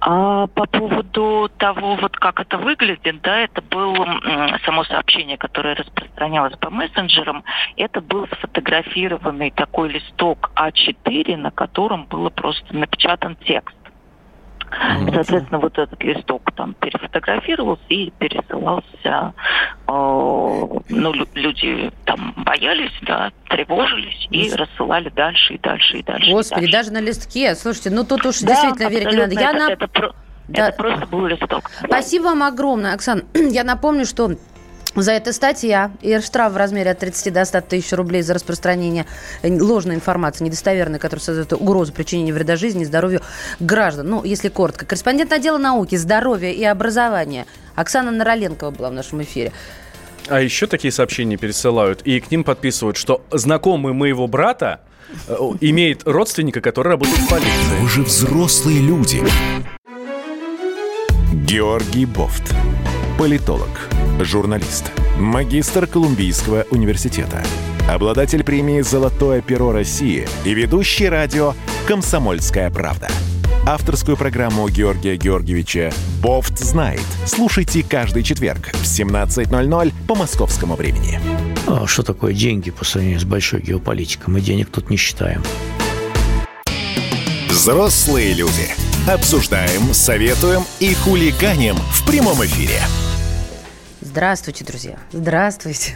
[0.00, 4.20] А по поводу того, вот как это выглядит, да, это было
[4.64, 7.44] само сообщение, которое распространялось по мессенджерам,
[7.76, 13.76] это был сфотографированный такой листок А4, на котором было просто напечатан текст.
[14.70, 18.84] Соответственно, вот этот листок там перефотографировался и пересылался.
[19.04, 19.32] Э,
[19.86, 26.30] ну, люди там боялись, да, тревожились и рассылали дальше и дальше и дальше.
[26.30, 26.90] Господи, и дальше.
[26.90, 27.54] даже на листке.
[27.54, 29.34] Слушайте, ну тут уж да, действительно верить не надо.
[29.34, 29.70] Я это, на...
[29.70, 30.14] это,
[30.48, 30.68] да.
[30.68, 31.70] это просто был листок.
[31.84, 33.22] Спасибо вам огромное, Оксана.
[33.34, 34.32] Я напомню, что
[35.02, 39.06] за это статья и штраф в размере от 30 до 100 тысяч рублей за распространение
[39.42, 43.20] ложной информации, недостоверной, которая создает угрозу причинения вреда жизни и здоровью
[43.60, 44.08] граждан.
[44.08, 44.86] Ну, если коротко.
[44.86, 49.52] Корреспондент отдела науки, здоровья и образования Оксана Нароленкова была в нашем эфире.
[50.28, 54.80] А еще такие сообщения пересылают, и к ним подписывают, что знакомый моего брата
[55.28, 57.80] э, имеет родственника, который работает в полиции.
[57.80, 59.22] Вы же взрослые люди.
[61.32, 62.54] Георгий Бофт.
[63.18, 67.44] Политолог журналист, магистр Колумбийского университета,
[67.88, 71.54] обладатель премии «Золотое перо России» и ведущий радио
[71.86, 73.08] «Комсомольская правда».
[73.66, 77.02] Авторскую программу Георгия Георгиевича «Бофт знает».
[77.26, 81.20] Слушайте каждый четверг в 17.00 по московскому времени.
[81.66, 84.32] А что такое деньги по сравнению с большой геополитикой?
[84.32, 85.42] Мы денег тут не считаем.
[87.48, 88.68] Взрослые люди.
[89.08, 92.80] Обсуждаем, советуем и хулиганим в прямом эфире.
[94.16, 94.96] Здравствуйте, друзья.
[95.12, 95.94] Здравствуйте.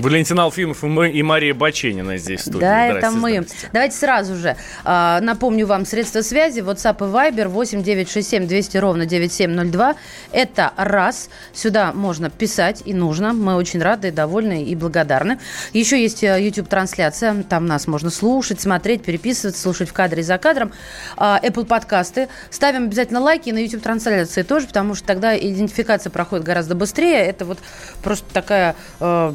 [0.00, 2.60] Валентин Алфимов и Мария Баченина здесь в студии.
[2.60, 3.46] Да, это мы.
[3.70, 6.60] Давайте сразу же э, напомню вам средства связи.
[6.60, 9.94] WhatsApp и Viber 8 967 200 ровно 9702.
[10.32, 11.28] Это раз.
[11.52, 13.34] Сюда можно писать и нужно.
[13.34, 15.38] Мы очень рады, довольны и благодарны.
[15.74, 17.42] Еще есть э, YouTube-трансляция.
[17.42, 20.72] Там нас можно слушать, смотреть, переписываться, слушать в кадре и за кадром.
[21.18, 22.28] Э, Apple подкасты.
[22.48, 27.26] Ставим обязательно лайки на YouTube-трансляции тоже, потому что тогда идентификация проходит гораздо быстрее.
[27.26, 27.58] Это вот
[28.02, 29.34] просто такая э,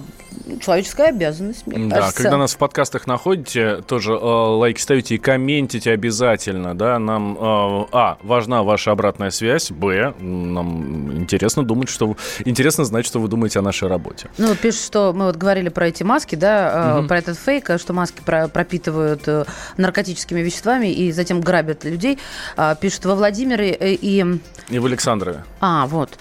[0.61, 2.23] человеческая обязанность, мне да, кажется.
[2.23, 7.85] когда нас в подкастах находите, тоже э, лайки ставите и комментите обязательно, да, нам, э,
[7.91, 13.59] а, важна ваша обратная связь, б, нам интересно думать, что, интересно знать, что вы думаете
[13.59, 14.29] о нашей работе.
[14.37, 17.07] Ну, вот пишут, что мы вот говорили про эти маски, да, угу.
[17.07, 19.45] про этот фейк, что маски про пропитывают э,
[19.77, 22.19] наркотическими веществами и затем грабят людей.
[22.57, 24.25] А, пишут во Владимире и...
[24.69, 25.43] И в Александрове.
[25.59, 26.17] А, вот.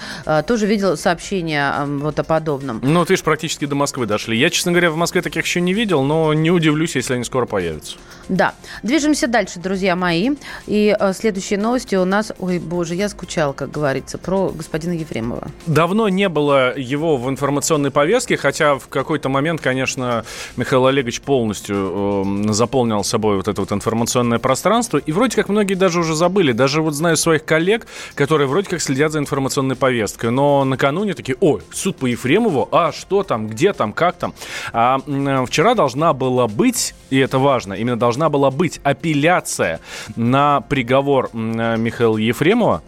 [0.47, 2.81] Тоже видел сообщение вот о подобном.
[2.83, 4.37] Ну, вот видишь, практически до Москвы дошли.
[4.39, 7.47] Я, честно говоря, в Москве таких еще не видел, но не удивлюсь, если они скоро
[7.47, 7.97] появятся.
[8.29, 8.55] Да.
[8.83, 10.31] Движемся дальше, друзья мои.
[10.67, 12.33] И э, следующие новости у нас...
[12.39, 15.49] Ой, боже, я скучал, как говорится, про господина Ефремова.
[15.67, 20.25] Давно не было его в информационной повестке, хотя в какой-то момент, конечно,
[20.57, 24.99] Михаил Олегович полностью э, заполнил собой вот это вот информационное пространство.
[24.99, 26.53] И вроде как многие даже уже забыли.
[26.53, 30.31] Даже вот знаю своих коллег, которые вроде как следят за информационной повесткой.
[30.31, 34.35] Но накануне такие, ой, суд по Ефремову, а что там, где там, как там.
[34.73, 34.99] А,
[35.47, 39.81] вчера должна была быть, и это важно, именно должна была быть апелляция
[40.17, 42.83] на приговор Михаила Ефремова.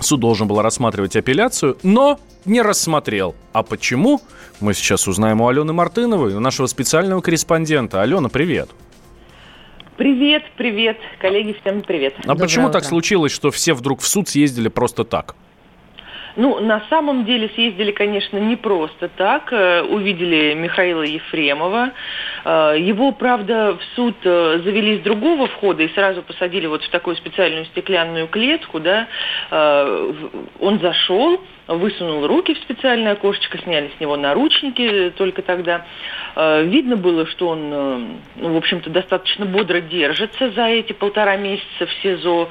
[0.00, 3.34] Суд должен был рассматривать апелляцию, но не рассмотрел.
[3.52, 4.20] А почему?
[4.60, 8.00] Мы сейчас узнаем у Алены Мартыновой, у нашего специального корреспондента.
[8.00, 8.70] Алена, привет.
[9.96, 12.14] Привет, привет, коллеги, всем привет.
[12.18, 12.74] А Доброе почему утро.
[12.74, 15.34] так случилось, что все вдруг в суд съездили просто так?
[16.38, 19.52] Ну, на самом деле съездили, конечно, не просто так.
[19.52, 21.90] Э, увидели Михаила Ефремова.
[22.44, 26.90] Э, его, правда, в суд э, завели с другого входа и сразу посадили вот в
[26.90, 29.08] такую специальную стеклянную клетку, да.
[30.60, 35.86] Он зашел, высунул руки в специальное окошечко, сняли с него наручники только тогда.
[36.34, 37.98] Э, видно было, что он, э,
[38.36, 42.48] ну, в общем-то, достаточно бодро держится за эти полтора месяца в СИЗО.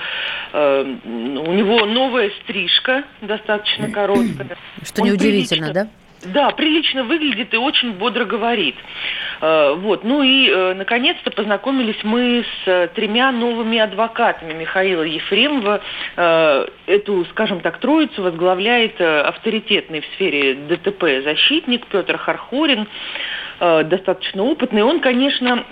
[0.53, 4.57] Э, у него новая стрижка достаточно короткая.
[4.83, 5.87] Что неудивительно, да?
[6.25, 8.75] Да, прилично выглядит и очень бодро говорит.
[9.39, 10.03] Э, вот.
[10.03, 15.81] Ну и, э, наконец-то, познакомились мы с э, тремя новыми адвокатами Михаила Ефремова.
[16.87, 22.87] Эту, скажем так, троицу возглавляет авторитетный в сфере ДТП защитник Петр Хархорин,
[23.59, 24.83] достаточно опытный.
[24.83, 25.65] Он, конечно,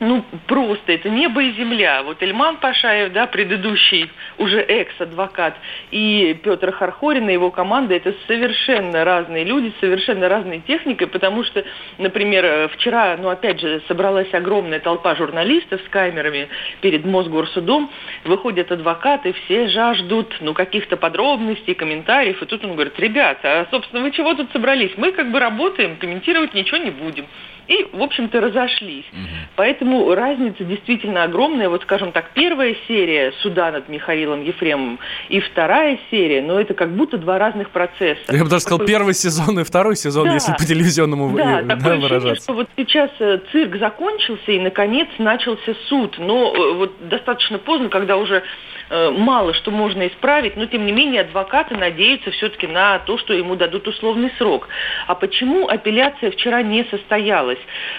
[0.00, 2.02] ну, просто это небо и земля.
[2.02, 5.54] Вот Эльман Пашаев, да, предыдущий уже экс-адвокат,
[5.90, 11.64] и Петр Хархорин и его команда, это совершенно разные люди, совершенно разной техникой, потому что,
[11.98, 16.48] например, вчера, ну, опять же, собралась огромная толпа журналистов с камерами
[16.80, 17.90] перед Мосгорсудом,
[18.24, 24.02] выходят адвокаты, все жаждут, ну, каких-то подробностей, комментариев, и тут он говорит, ребята, а, собственно,
[24.02, 24.92] вы чего тут собрались?
[24.96, 27.26] Мы как бы работаем, комментировать ничего не будем
[27.70, 29.04] и, в общем-то, разошлись.
[29.12, 29.28] Угу.
[29.54, 31.68] Поэтому разница действительно огромная.
[31.68, 34.98] Вот, скажем так, первая серия суда над Михаилом Ефремовым
[35.28, 38.20] и вторая серия, но это как будто два разных процесса.
[38.28, 40.34] Я бы даже сказал, первый сезон и второй сезон, да.
[40.34, 42.16] если по телевизионному да, да, такое выражаться.
[42.16, 46.16] Ощущение, что вот сейчас э, цирк закончился, и, наконец, начался суд.
[46.18, 48.42] Но э, вот достаточно поздно, когда уже
[48.90, 53.32] Э, мало что можно исправить, но тем не менее адвокаты надеются все-таки на то, что
[53.32, 54.68] ему дадут условный срок.
[55.06, 57.58] А почему апелляция вчера не состоялась?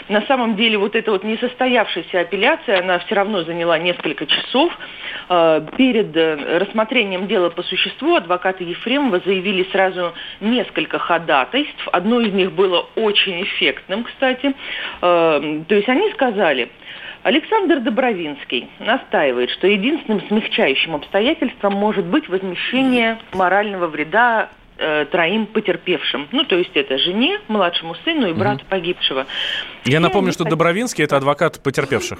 [0.09, 1.23] На самом деле вот эта вот
[1.81, 4.71] несостоявшаяся апелляция, она все равно заняла несколько часов.
[5.29, 11.87] Э, перед э, рассмотрением дела по существу адвокаты Ефремова заявили сразу несколько ходатайств.
[11.91, 14.53] Одно из них было очень эффектным, кстати.
[15.01, 16.69] То есть они сказали,
[17.23, 24.49] Александр Добровинский настаивает, что единственным смягчающим обстоятельством может быть возмещение морального вреда
[24.81, 26.27] э, троим потерпевшим.
[26.31, 28.69] Ну, то есть это жене, младшему сыну и брату угу.
[28.69, 29.27] погибшего.
[29.85, 32.19] Я напомню, что Добровинский– это адвокат потерпевших.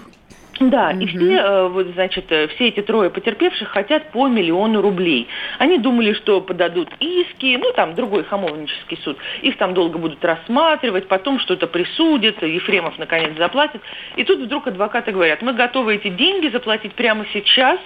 [0.60, 1.00] Да, угу.
[1.00, 5.28] и все, э, вот, значит, э, все эти трое потерпевших хотят по миллиону рублей.
[5.58, 9.18] Они думали, что подадут иски, ну, там, другой хамовнический суд.
[9.42, 13.82] Их там долго будут рассматривать, потом что-то присудят, Ефремов, наконец, заплатит.
[14.16, 17.80] И тут вдруг адвокаты говорят, мы готовы эти деньги заплатить прямо сейчас,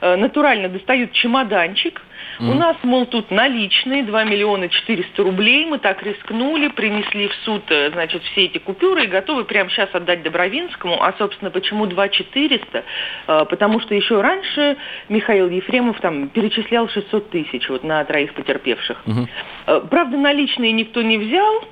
[0.00, 2.02] натурально достают чемоданчик,
[2.40, 2.50] Mm-hmm.
[2.50, 5.66] У нас, мол, тут наличные 2 миллиона 400 рублей.
[5.66, 9.90] Мы так рискнули, принесли в суд, э, значит, все эти купюры и готовы прямо сейчас
[9.92, 11.02] отдать Добровинскому.
[11.02, 12.84] А, собственно, почему 2 400?
[13.26, 14.78] А, потому что еще раньше
[15.10, 19.02] Михаил Ефремов там перечислял 600 тысяч вот на троих потерпевших.
[19.04, 19.88] Mm-hmm.
[19.88, 21.64] Правда, наличные никто не взял,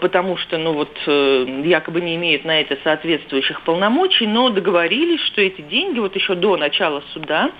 [0.00, 5.42] потому что, ну вот, э, якобы не имеют на это соответствующих полномочий, но договорились, что
[5.42, 7.50] эти деньги вот еще до начала суда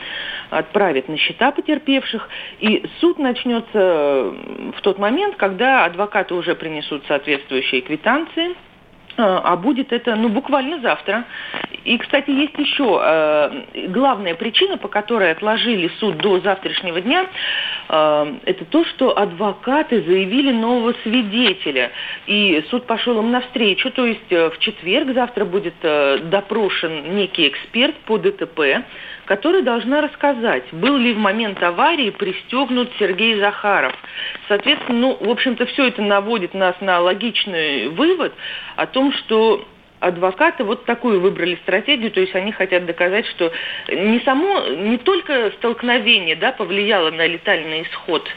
[0.50, 2.28] отправят на счета потерпевших,
[2.60, 4.32] и суд начнется
[4.76, 8.56] в тот момент, когда адвокаты уже принесут соответствующие квитанции,
[9.18, 11.24] а, а будет это ну, буквально завтра.
[11.84, 17.26] И, кстати, есть еще э, главная причина, по которой отложили суд до завтрашнего дня, э,
[17.88, 21.90] это то, что адвокаты заявили нового свидетеля.
[22.26, 27.48] И суд пошел им навстречу, то есть э, в четверг завтра будет э, допрошен некий
[27.48, 28.84] эксперт по ДТП,
[29.24, 33.94] которая должна рассказать, был ли в момент аварии пристегнут Сергей Захаров.
[34.48, 38.34] Соответственно, ну, в общем-то, все это наводит нас на логичный вывод
[38.76, 39.66] о том, что
[40.00, 43.52] адвокаты вот такую выбрали стратегию, то есть они хотят доказать, что
[43.88, 48.28] не само, не только столкновение да, повлияло на летальный исход,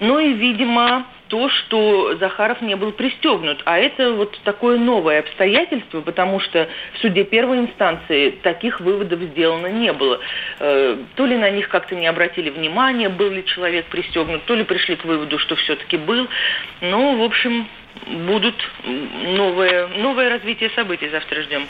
[0.00, 3.62] но и, видимо, то, что Захаров не был пристегнут.
[3.64, 9.68] А это вот такое новое обстоятельство, потому что в суде первой инстанции таких выводов сделано
[9.68, 10.20] не было.
[10.58, 14.64] Э, то ли на них как-то не обратили внимания, был ли человек пристегнут, то ли
[14.64, 16.28] пришли к выводу, что все-таки был.
[16.80, 17.68] Ну, в общем,
[18.06, 21.66] будут новое, новое развитие событий завтра ждем.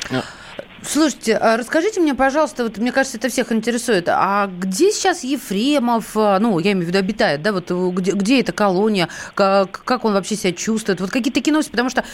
[0.83, 6.17] Слушайте, а расскажите мне, пожалуйста, вот мне кажется, это всех интересует, а где сейчас Ефремов,
[6.17, 10.05] а, ну, я имею в виду, обитает, да, вот где, где эта колония, как, как
[10.05, 12.05] он вообще себя чувствует, вот какие-то такие новости, потому что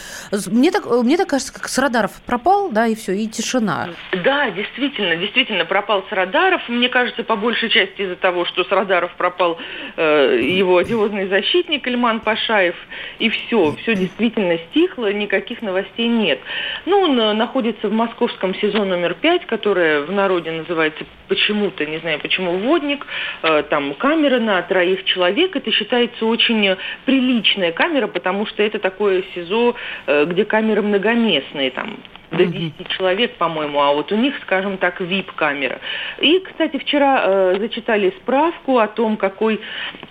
[0.47, 3.89] мне так, мне так кажется, как с радаров пропал, да, и все, и тишина.
[4.23, 8.71] Да, действительно, действительно пропал с радаров, мне кажется, по большей части из-за того, что с
[8.71, 9.59] радаров пропал
[9.95, 12.75] э, его одиозный защитник Ильман Пашаев,
[13.19, 16.39] и все, все действительно стихло, никаких новостей нет.
[16.85, 21.97] Ну, он э, находится в московском сезон номер пять, которая в народе называется почему-то, не
[21.99, 23.05] знаю почему, «Водник».
[23.43, 25.55] Э, там камера на троих человек.
[25.55, 29.75] Это считается очень приличная камера, потому что это такое СИЗО,
[30.07, 31.71] э, где камеры многоместные.
[31.71, 31.97] Там
[32.31, 35.79] до 10 человек, по-моему, а вот у них, скажем так, VIP-камера.
[36.19, 39.59] И, кстати, вчера э, зачитали справку о том, какой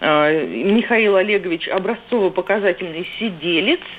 [0.00, 3.80] э, Михаил Олегович образцово-показательный сиделец–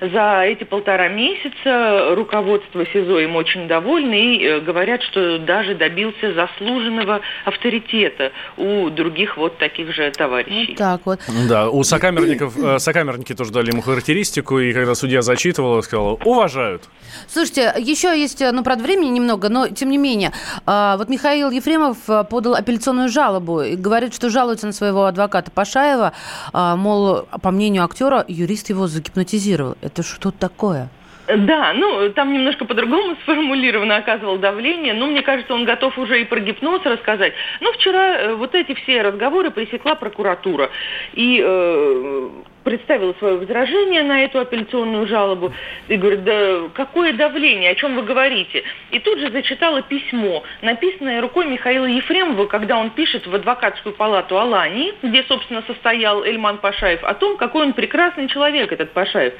[0.00, 6.32] за эти полтора месяца руководство СИЗО им очень довольны и э, говорят, что даже добился
[6.34, 10.68] заслуженного авторитета у других вот таких же товарищей.
[10.68, 11.20] Вот так вот.
[11.48, 16.82] Да, у сокамерников, э, сокамерники тоже дали ему характеристику, и когда судья зачитывал, сказал, уважают.
[17.26, 20.32] Слушайте, еще есть, ну, правда, времени немного, но тем не менее.
[20.66, 25.50] А, вот Михаил Ефремов э, подал апелляционную жалобу и говорит, что жалуется на своего адвоката
[25.50, 26.12] Пашаева,
[26.52, 29.76] а, мол, по мнению актера, юрист его загипнотизировал.
[29.88, 30.90] Это что такое?
[31.26, 36.24] Да, ну, там немножко по-другому сформулировано оказывал давление, но мне кажется, он готов уже и
[36.24, 37.32] про гипноз рассказать.
[37.60, 40.70] Но вчера э, вот эти все разговоры пресекла прокуратура.
[41.14, 42.28] И э,
[42.64, 45.52] представила свое возражение на эту апелляционную жалобу
[45.88, 48.62] и говорит, да какое давление, о чем вы говорите?
[48.90, 54.38] И тут же зачитала письмо, написанное рукой Михаила Ефремова, когда он пишет в адвокатскую палату
[54.38, 59.32] Алании, где, собственно, состоял Эльман Пашаев, о том, какой он прекрасный человек, этот Пашаев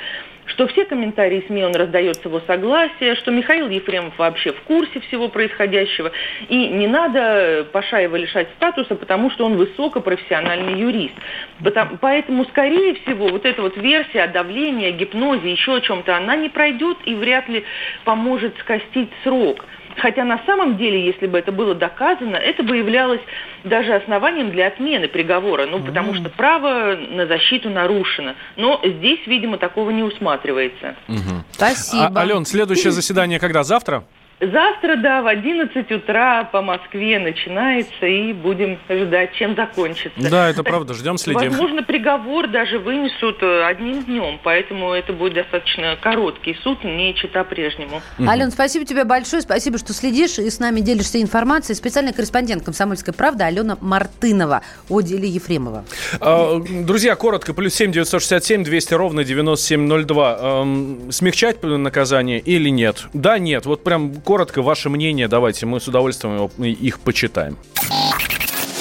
[0.48, 5.00] что все комментарии СМИ он раздает с его согласия, что Михаил Ефремов вообще в курсе
[5.00, 6.10] всего происходящего.
[6.48, 11.14] И не надо Пашаева лишать статуса, потому что он высокопрофессиональный юрист.
[11.62, 16.16] Потому, поэтому, скорее всего, вот эта вот версия о давлении, о гипнозе, еще о чем-то,
[16.16, 17.64] она не пройдет и вряд ли
[18.04, 19.64] поможет скостить срок.
[19.98, 23.20] Хотя на самом деле, если бы это было доказано, это бы являлось
[23.64, 28.34] даже основанием для отмены приговора, ну, потому что право на защиту нарушено.
[28.56, 30.94] Но здесь, видимо, такого не усматривается.
[31.08, 31.44] Угу.
[31.52, 32.12] Спасибо.
[32.14, 33.62] А, Ален, следующее заседание когда?
[33.64, 34.04] Завтра?
[34.40, 40.30] Завтра, да, в 11 утра по Москве начинается, и будем ждать, чем закончится.
[40.30, 41.50] Да, это правда, ждем, следим.
[41.50, 47.42] Возможно, приговор даже вынесут э, одним днем, поэтому это будет достаточно короткий суд, не чита
[47.42, 48.00] прежнему.
[48.18, 48.28] Угу.
[48.28, 51.74] Ален, спасибо тебе большое, спасибо, что следишь и с нами делишься информацией.
[51.74, 55.84] Специальный корреспондент «Комсомольской правды» Алена Мартынова о деле Ефремова.
[56.20, 60.64] А, друзья, коротко, плюс семь девятьсот шестьдесят семь двести ровно девяносто семь ноль два.
[61.10, 63.06] Смягчать наказание или нет?
[63.12, 67.56] Да, нет, вот прям коротко ваше мнение давайте, мы с удовольствием их почитаем.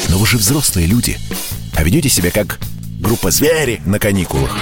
[0.10, 1.18] Но вы же взрослые люди,
[1.74, 2.60] а ведете себя как
[3.00, 4.54] группа звери на каникулах.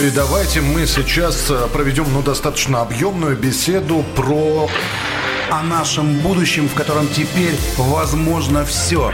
[0.00, 4.68] И давайте мы сейчас э, проведем ну, достаточно объемную беседу про...
[5.50, 9.12] О нашем будущем, в котором теперь возможно все.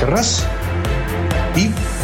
[0.00, 0.44] Раз.
[1.56, 1.70] И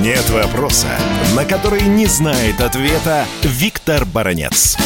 [0.00, 0.96] Нет вопроса,
[1.34, 4.76] на который не знает ответа Виктор Баранец.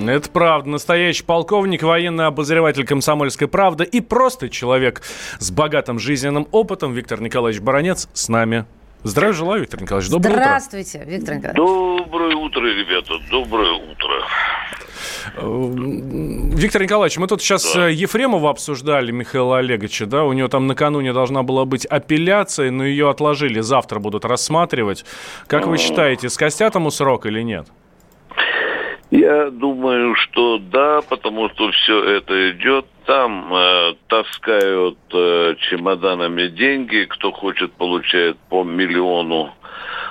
[0.00, 0.70] Это правда.
[0.70, 5.02] Настоящий полковник, военный обозреватель «Комсомольской правды» и просто человек
[5.38, 6.94] с богатым жизненным опытом.
[6.94, 8.64] Виктор Николаевич Баранец с нами.
[9.02, 10.10] Здравия желаю, Виктор Николаевич.
[10.10, 11.10] Доброе Здравствуйте, утро.
[11.10, 11.56] Виктор Николаевич.
[11.58, 13.12] Доброе утро, ребята.
[13.30, 14.26] Доброе утро.
[15.34, 17.88] Виктор Николаевич, мы тут сейчас да.
[17.88, 22.84] Э, Ефремова обсуждали, Михаила Олеговича, да, у него там накануне должна была быть апелляция, но
[22.84, 25.04] ее отложили, завтра будут рассматривать.
[25.46, 27.66] Как вы считаете, скостят ему срок или нет?
[29.10, 32.86] Я думаю, что да, потому что все это идет.
[33.04, 39.52] Там э, таскают э, чемоданами деньги, кто хочет, получает по миллиону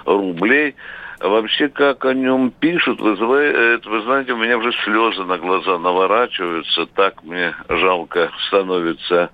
[0.05, 0.75] рублей.
[1.21, 6.87] Вообще, как о нем пишут, вызывает, вы знаете, у меня уже слезы на глаза наворачиваются,
[6.87, 9.29] так мне жалко становится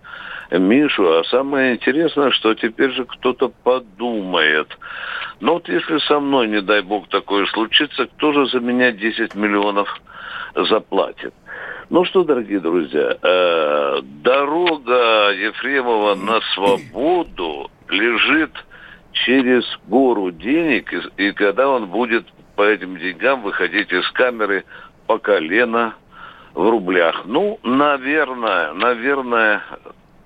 [0.52, 1.08] Мишу.
[1.08, 4.68] А самое интересное, что теперь же кто-то подумает.
[5.40, 9.36] Ну вот если со мной, не дай бог, такое случится, кто же за меня 10
[9.36, 9.88] миллионов
[10.56, 11.34] заплатит?
[11.90, 18.52] Ну что, дорогие друзья, э, дорога Ефремова на свободу лежит
[19.26, 22.26] через гору денег, и, и когда он будет
[22.56, 24.66] по этим деньгам выходить из камеры
[25.06, 25.96] по колено
[26.54, 27.22] в рублях.
[27.26, 29.62] Ну, наверное, наверное,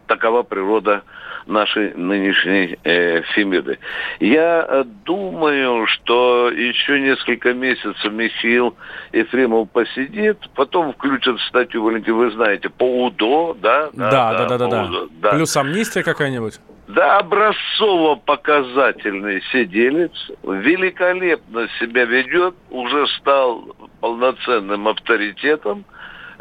[0.08, 1.04] такова природа
[1.46, 3.80] нашей нынешней э, Фемиды.
[4.20, 8.76] Я э, думаю, что еще несколько месяцев Михаил
[9.12, 13.90] Ефремов посидит, потом включат статью, вы знаете, по УДО, да?
[13.94, 14.68] Да, да, да, да.
[14.68, 14.90] да,
[15.22, 15.30] да.
[15.32, 16.60] Плюс амнистия какая-нибудь?
[16.94, 20.12] Да, образцово-показательный сиделец,
[20.44, 25.86] великолепно себя ведет, уже стал полноценным авторитетом,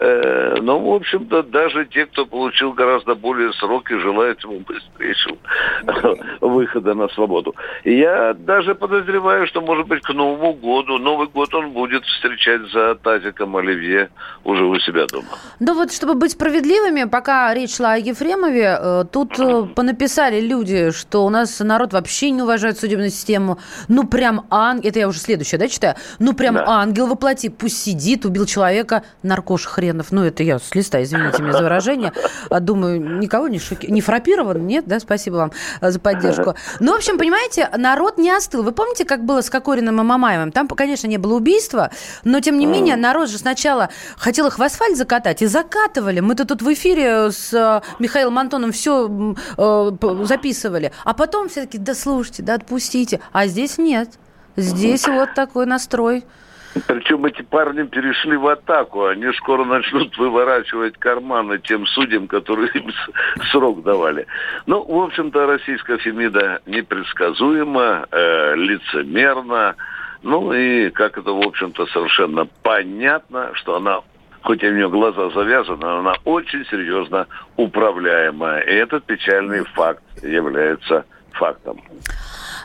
[0.01, 5.37] но, в общем-то, даже те, кто получил гораздо более сроки, желают ему быстрейшего
[6.41, 7.55] выхода на свободу.
[7.85, 12.95] Я даже подозреваю, что, может быть, к Новому году, Новый год он будет встречать за
[12.95, 14.09] тазиком оливье
[14.45, 15.29] уже у себя дома.
[15.59, 20.93] Да вот, чтобы быть справедливыми, пока речь шла о Ефремове, э, тут э, понаписали люди,
[20.93, 23.59] что у нас народ вообще не уважает судебную систему.
[23.89, 25.95] Ну, прям ангел, это я уже следующее, да, читаю?
[26.19, 26.65] Ну, прям да.
[26.67, 30.13] ангел воплоти, пусть сидит, убил человека, наркош хренов.
[30.13, 32.13] Ну, это я с листа, извините меня за выражение.
[32.49, 33.87] А думаю, никого не шоки...
[33.87, 34.67] Не фрапирован?
[34.67, 35.01] Нет, да?
[35.01, 36.55] Спасибо вам э, за поддержку.
[36.79, 38.63] Ну, в общем, понимаете, народ не остыл.
[38.63, 40.53] Вы помните, как было с Кокориным и Мамаевым?
[40.53, 41.91] Там, конечно, не было убийства,
[42.25, 46.21] но, тем не менее, народ же сначала хотел их в асфальт закатать, и закатывали.
[46.21, 49.91] Мы-то тут в эфире с э, Михаилом Антоном все э,
[50.25, 50.93] записывали.
[51.05, 53.21] А потом все-таки, да слушайте, да отпустите.
[53.33, 54.11] А здесь нет.
[54.57, 56.25] Здесь вот такой настрой.
[56.87, 59.07] Причем эти парни перешли в атаку.
[59.07, 62.91] Они скоро начнут выворачивать карманы тем судьям, которые им
[63.51, 64.27] срок давали.
[64.67, 69.75] Ну, в общем-то, российская Фемида непредсказуема, э, лицемерна.
[70.23, 74.01] Ну и, как это, в общем-то, совершенно понятно, что она
[74.43, 78.61] хоть и у нее глаза завязаны, она очень серьезно управляемая.
[78.61, 81.81] И этот печальный факт является фактом.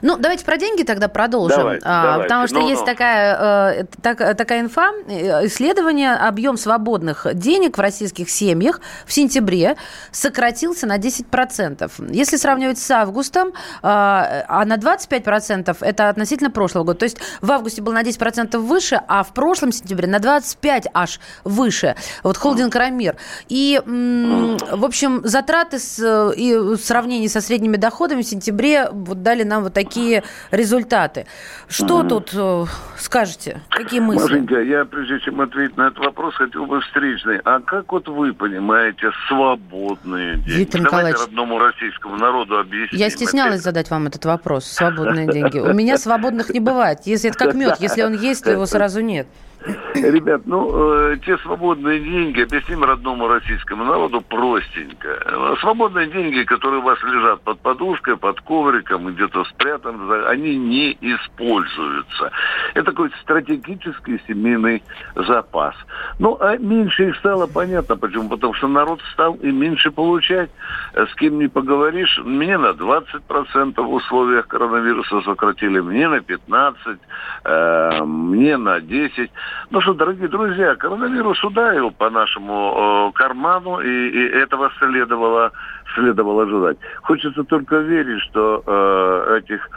[0.01, 1.57] Ну, давайте про деньги тогда продолжим.
[1.57, 2.23] Давайте, а, давайте.
[2.23, 2.85] Потому что ну, есть ну.
[2.85, 9.75] Такая, э, так, такая инфа, э, исследование, объем свободных денег в российских семьях в сентябре
[10.11, 11.91] сократился на 10%.
[12.09, 16.99] Если сравнивать с августом, э, а на 25% это относительно прошлого года.
[16.99, 21.19] То есть в августе был на 10% выше, а в прошлом сентябре на 25 аж
[21.43, 21.95] выше.
[22.23, 23.15] Вот холдинг «Рамир».
[23.49, 29.21] И, м, в общем, затраты с, и в сравнении со средними доходами в сентябре вот
[29.23, 31.25] дали нам вот такие такие результаты.
[31.67, 32.65] Что mm тут э,
[32.97, 33.61] скажете?
[33.69, 34.21] Какие мысли?
[34.21, 37.39] Машенька, я прежде чем ответить на этот вопрос, хотел бы встречный.
[37.43, 40.51] А как вот вы понимаете свободные деньги?
[40.51, 42.99] Виктор Давайте Николаевич, родному российскому народу объясним.
[42.99, 43.63] Я стеснялась это.
[43.63, 44.65] задать вам этот вопрос.
[44.65, 45.57] Свободные деньги.
[45.57, 46.99] У меня свободных не бывает.
[47.05, 49.27] Если это как мед, если он есть, то его сразу нет.
[49.95, 55.07] Ребят, ну, э, те свободные деньги, объясним родному российскому народу простенько.
[55.25, 60.97] Э, Свободные деньги, которые у вас лежат под подушкой, под ковриком, где-то спрятаны, они не
[61.01, 62.31] используются.
[62.73, 64.83] Это такой стратегический семейный
[65.15, 65.75] запас.
[66.19, 67.97] Ну, а меньше их стало понятно.
[67.97, 68.29] Почему?
[68.29, 70.51] Потому что народ стал и меньше получать.
[70.93, 76.99] Э, С кем не поговоришь, мне на 20% в условиях коронавируса сократили, мне на 15%,
[77.45, 79.29] э, мне на 10%.
[79.71, 85.51] Ну что, дорогие друзья, коронавирус ударил по нашему э, карману, и, и этого следовало,
[85.95, 86.77] следовало ожидать.
[87.01, 89.67] Хочется только верить, что э, этих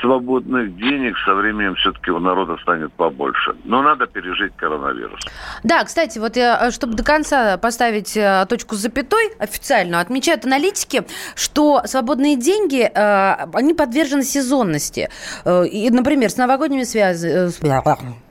[0.00, 3.54] свободных денег со временем все-таки у народа станет побольше.
[3.64, 5.20] Но надо пережить коронавирус.
[5.62, 11.04] Да, кстати, вот я, чтобы до конца поставить э, точку с запятой официально, отмечают аналитики,
[11.34, 15.08] что свободные деньги, э, они подвержены сезонности.
[15.44, 17.50] Э, И, например, с новогодними связаны...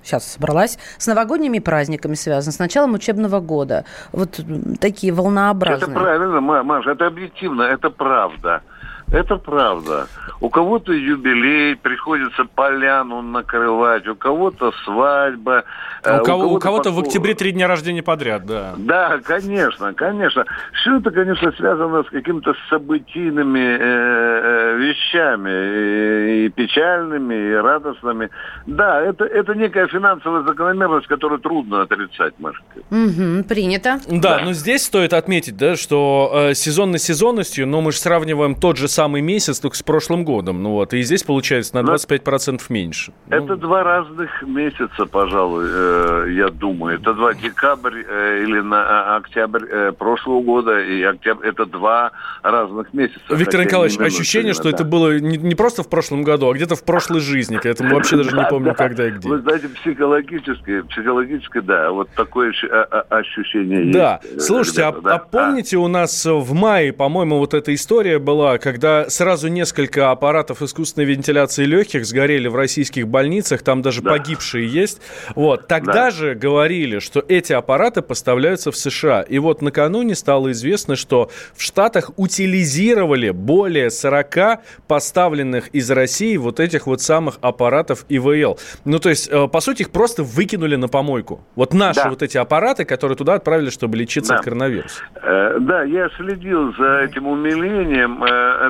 [0.04, 0.78] Сейчас собралась.
[1.00, 3.86] С новогодними праздниками связаны, с началом учебного года.
[4.12, 4.40] Вот
[4.80, 5.92] такие волнообразные.
[5.92, 8.62] Это правильно, Ма- Маша, это объективно, это правда.
[9.12, 10.08] Это правда.
[10.42, 15.64] У кого-то юбилей, приходится поляну накрывать, у кого-то свадьба.
[16.04, 18.74] э, У, кого, у кого-то в потом- октябре три дня рождения подряд, да.
[18.78, 20.46] Да, конечно, конечно.
[20.74, 25.50] Все это, конечно, связано с какими-то событийными э, э, вещами,
[26.42, 28.30] и, и печальными, и радостными.
[28.66, 32.64] Да, это, это некая финансовая закономерность, которую трудно отрицать, Машка.
[32.90, 34.00] Мгм, принято.
[34.10, 38.78] Да, но здесь стоит отметить, да, что э, сезонной сезонностью, но мы же сравниваем тот
[38.78, 40.64] же самый месяц только с прошлым годом.
[40.64, 43.12] Ну вот, и здесь получается на 25% меньше.
[43.30, 46.96] Это два разных месяца, пожалуй, э, я думаю.
[47.00, 51.46] Это два декабрь э, или на а, октябрь э, прошлого года и октябрь.
[51.46, 53.20] Это два разных месяца.
[53.30, 54.90] Виктор Николаевич, ощущение, что минуты, это да.
[54.90, 57.60] было не, не просто в прошлом году, а где-то в прошлой жизни.
[57.62, 58.74] Это мы вообще даже не Да, да.
[58.74, 59.28] когда и где.
[59.28, 64.38] Вы знаете, психологически, психологически, да, вот такое а- а- ощущение Да, есть.
[64.38, 65.16] э, слушайте, да.
[65.16, 70.62] а, помните, у нас в мае, по-моему, вот эта история была, когда сразу несколько аппаратов
[70.62, 75.02] искусственной вентиляции легких сгорели в российских больницах, там даже погибшие есть.
[75.36, 76.12] Вот, тогда Да.
[76.12, 79.22] же говорили, что эти аппараты поставляются в США.
[79.22, 86.60] И вот накануне стало известно, что в Штатах утилизировали более 40 поставленных из России вот
[86.60, 88.58] этих вот самых аппаратов ИВЛ.
[88.86, 91.44] Ну, то есть, э, по сути, их просто выкинули на помойку.
[91.56, 92.10] Вот наши Да.
[92.10, 94.40] вот эти аппараты, которые туда отправили, чтобы лечиться Да.
[94.40, 95.02] от коронавируса.
[95.22, 98.24] Э, Да, я следил за этим умилением.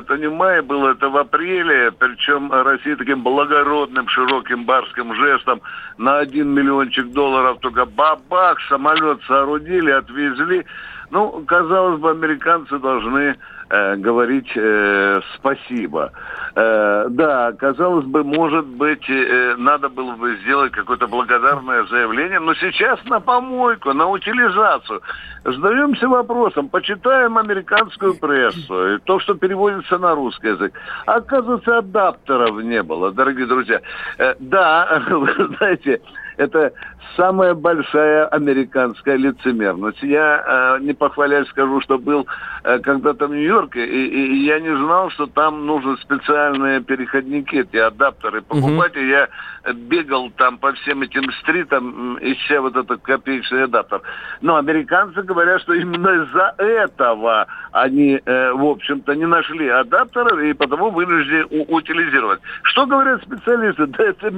[0.06, 5.60] Это не в мае было, это в апреле, причем Россия таким благородным, широким барским жестом
[5.98, 10.64] на один миллиончик долларов только бабах, самолет соорудили, отвезли.
[11.10, 13.36] Ну, казалось бы, американцы должны
[13.68, 16.12] э, говорить э, спасибо.
[16.58, 22.54] Э, да, казалось бы, может быть, э, надо было бы сделать какое-то благодарное заявление, но
[22.54, 25.02] сейчас на помойку, на утилизацию.
[25.44, 30.72] Задаемся вопросом, почитаем американскую прессу, то, что переводится на русский язык.
[31.04, 33.82] Оказывается, адаптеров не было, дорогие друзья.
[34.16, 35.28] Э, да, вы
[35.58, 36.00] знаете,
[36.36, 36.72] это
[37.16, 40.02] самая большая американская лицемерность.
[40.02, 42.26] Я, э, не похвалясь, скажу, что был
[42.64, 47.76] э, когда-то в Нью-Йорке, и, и я не знал, что там нужны специальные переходники, эти
[47.76, 48.96] адаптеры покупать.
[48.96, 49.28] И я
[49.72, 54.02] бегал там по всем этим стритам, ища вот этот копеечный адаптер.
[54.40, 60.52] Но американцы говорят, что именно из-за этого они, э, в общем-то, не нашли адаптера и
[60.52, 62.40] потому вынуждены утилизировать.
[62.62, 63.86] Что говорят специалисты?
[63.96, 64.32] Да это,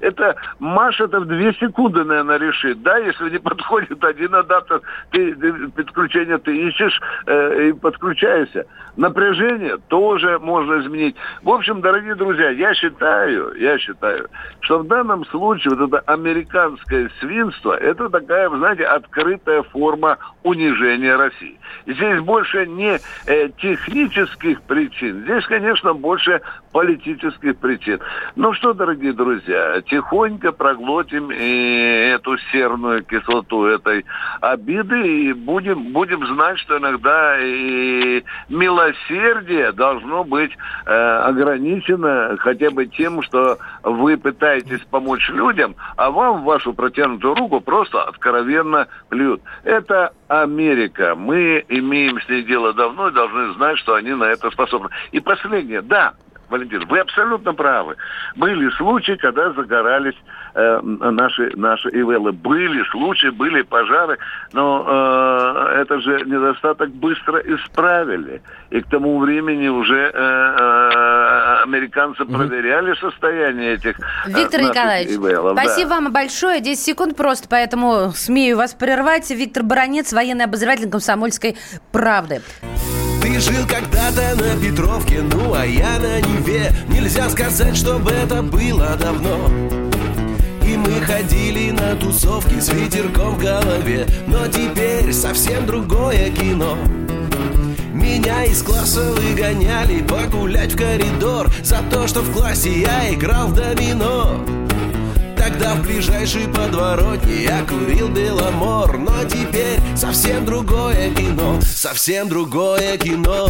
[0.00, 2.82] это Маша это в две секунды, наверное, решит.
[2.82, 4.82] Да, если не подходит один адаптер,
[5.12, 5.34] ты,
[5.68, 8.66] подключение ты ищешь э, и подключаешься.
[8.96, 11.14] Напряжение тоже можно изменить.
[11.42, 14.28] В общем, дорогие друзья, я считаю, я считаю,
[14.60, 20.18] что в данном случае вот это американское свинство, это такая, вы знаете, открытая форма
[20.48, 21.58] унижения России.
[21.86, 26.40] Здесь больше не э, технических причин, здесь, конечно, больше
[26.72, 28.00] политических причин.
[28.36, 34.04] Ну что, дорогие друзья, тихонько проглотим и эту серную кислоту этой
[34.40, 40.52] обиды и будем, будем знать, что иногда и милосердие должно быть
[40.86, 47.34] э, ограничено хотя бы тем, что вы пытаетесь помочь людям, а вам в вашу протянутую
[47.34, 49.42] руку просто откровенно плюют.
[49.64, 51.14] Это Америка.
[51.14, 54.90] Мы имеем с ней дело давно и должны знать, что они на это способны.
[55.10, 56.14] И последнее, да,
[56.48, 57.96] Валентин, вы абсолютно правы.
[58.36, 60.16] Были случаи, когда загорались
[60.54, 62.32] э, наши, наши ивелы.
[62.32, 64.18] Были случаи, были пожары,
[64.52, 68.42] но э, это же недостаток быстро исправили.
[68.70, 75.56] И к тому времени уже э, э, американцы проверяли состояние этих э, Виктор Николаевич, ивелов.
[75.56, 75.62] Да.
[75.64, 76.60] спасибо вам большое.
[76.60, 79.30] 10 секунд просто, поэтому смею вас прервать.
[79.30, 81.56] Виктор Баранец, военный обозреватель комсомольской
[81.92, 82.40] правды.
[83.28, 86.72] Ты жил когда-то на Петровке, ну а я на Неве.
[86.88, 89.50] Нельзя сказать, чтобы это было давно.
[90.66, 94.06] И мы ходили на тусовки с ветерком в голове.
[94.26, 96.78] Но теперь совсем другое кино.
[97.92, 103.54] Меня из класса выгоняли погулять в коридор За то, что в классе я играл в
[103.54, 104.67] домино
[105.48, 108.98] Тогда в ближайшей подворотне я курил Беломор.
[108.98, 113.48] Но теперь совсем другое кино, совсем другое кино.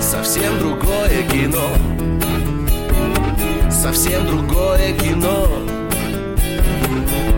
[0.00, 1.68] Совсем другое кино.
[3.70, 5.46] Совсем другое кино.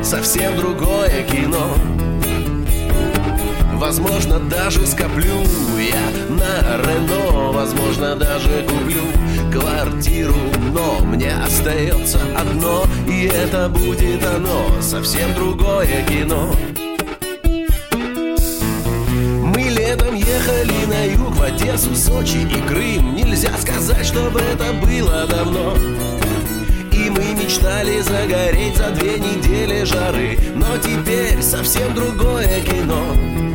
[0.01, 1.75] Совсем другое кино
[3.81, 5.43] Возможно, даже скоплю
[5.78, 9.05] я на Рено Возможно, даже куплю
[9.51, 10.37] квартиру
[10.74, 16.55] Но мне остается одно И это будет оно Совсем другое кино.
[19.14, 23.16] Мы летом ехали на юг В Одессу, Сочи и Крым.
[23.16, 25.74] Нельзя сказать, чтобы это было давно.
[26.93, 33.49] И мы мечтали загореть за две недели жары Но теперь совсем другое кино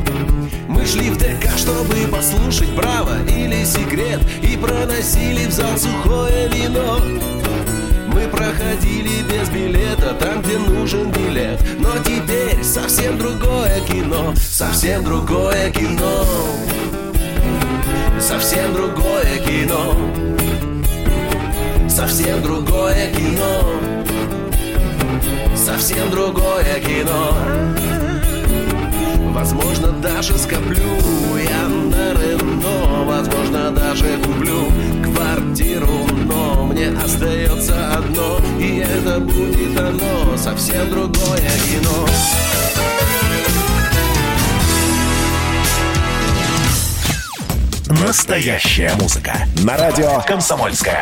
[0.85, 6.99] Мы шли в ДК, чтобы послушать «Браво» или «Секрет» И проносили в зал сухое вино.
[8.13, 15.71] Мы проходили без билета там, где нужен билет Но теперь совсем другое кино Совсем другое
[15.71, 16.23] кино.
[18.19, 19.95] Совсем другое кино.
[21.89, 23.81] Совсем другое кино.
[25.55, 27.94] Совсем другое кино
[29.35, 30.95] Возможно, даже скоплю.
[31.37, 34.71] Я на Рено Возможно, даже куплю
[35.03, 36.07] квартиру.
[36.23, 40.37] Но мне остается одно И это будет оно.
[40.37, 42.07] Совсем другое кино.
[48.07, 49.33] Настоящая музыка.
[49.63, 50.93] На радио «Комсомольская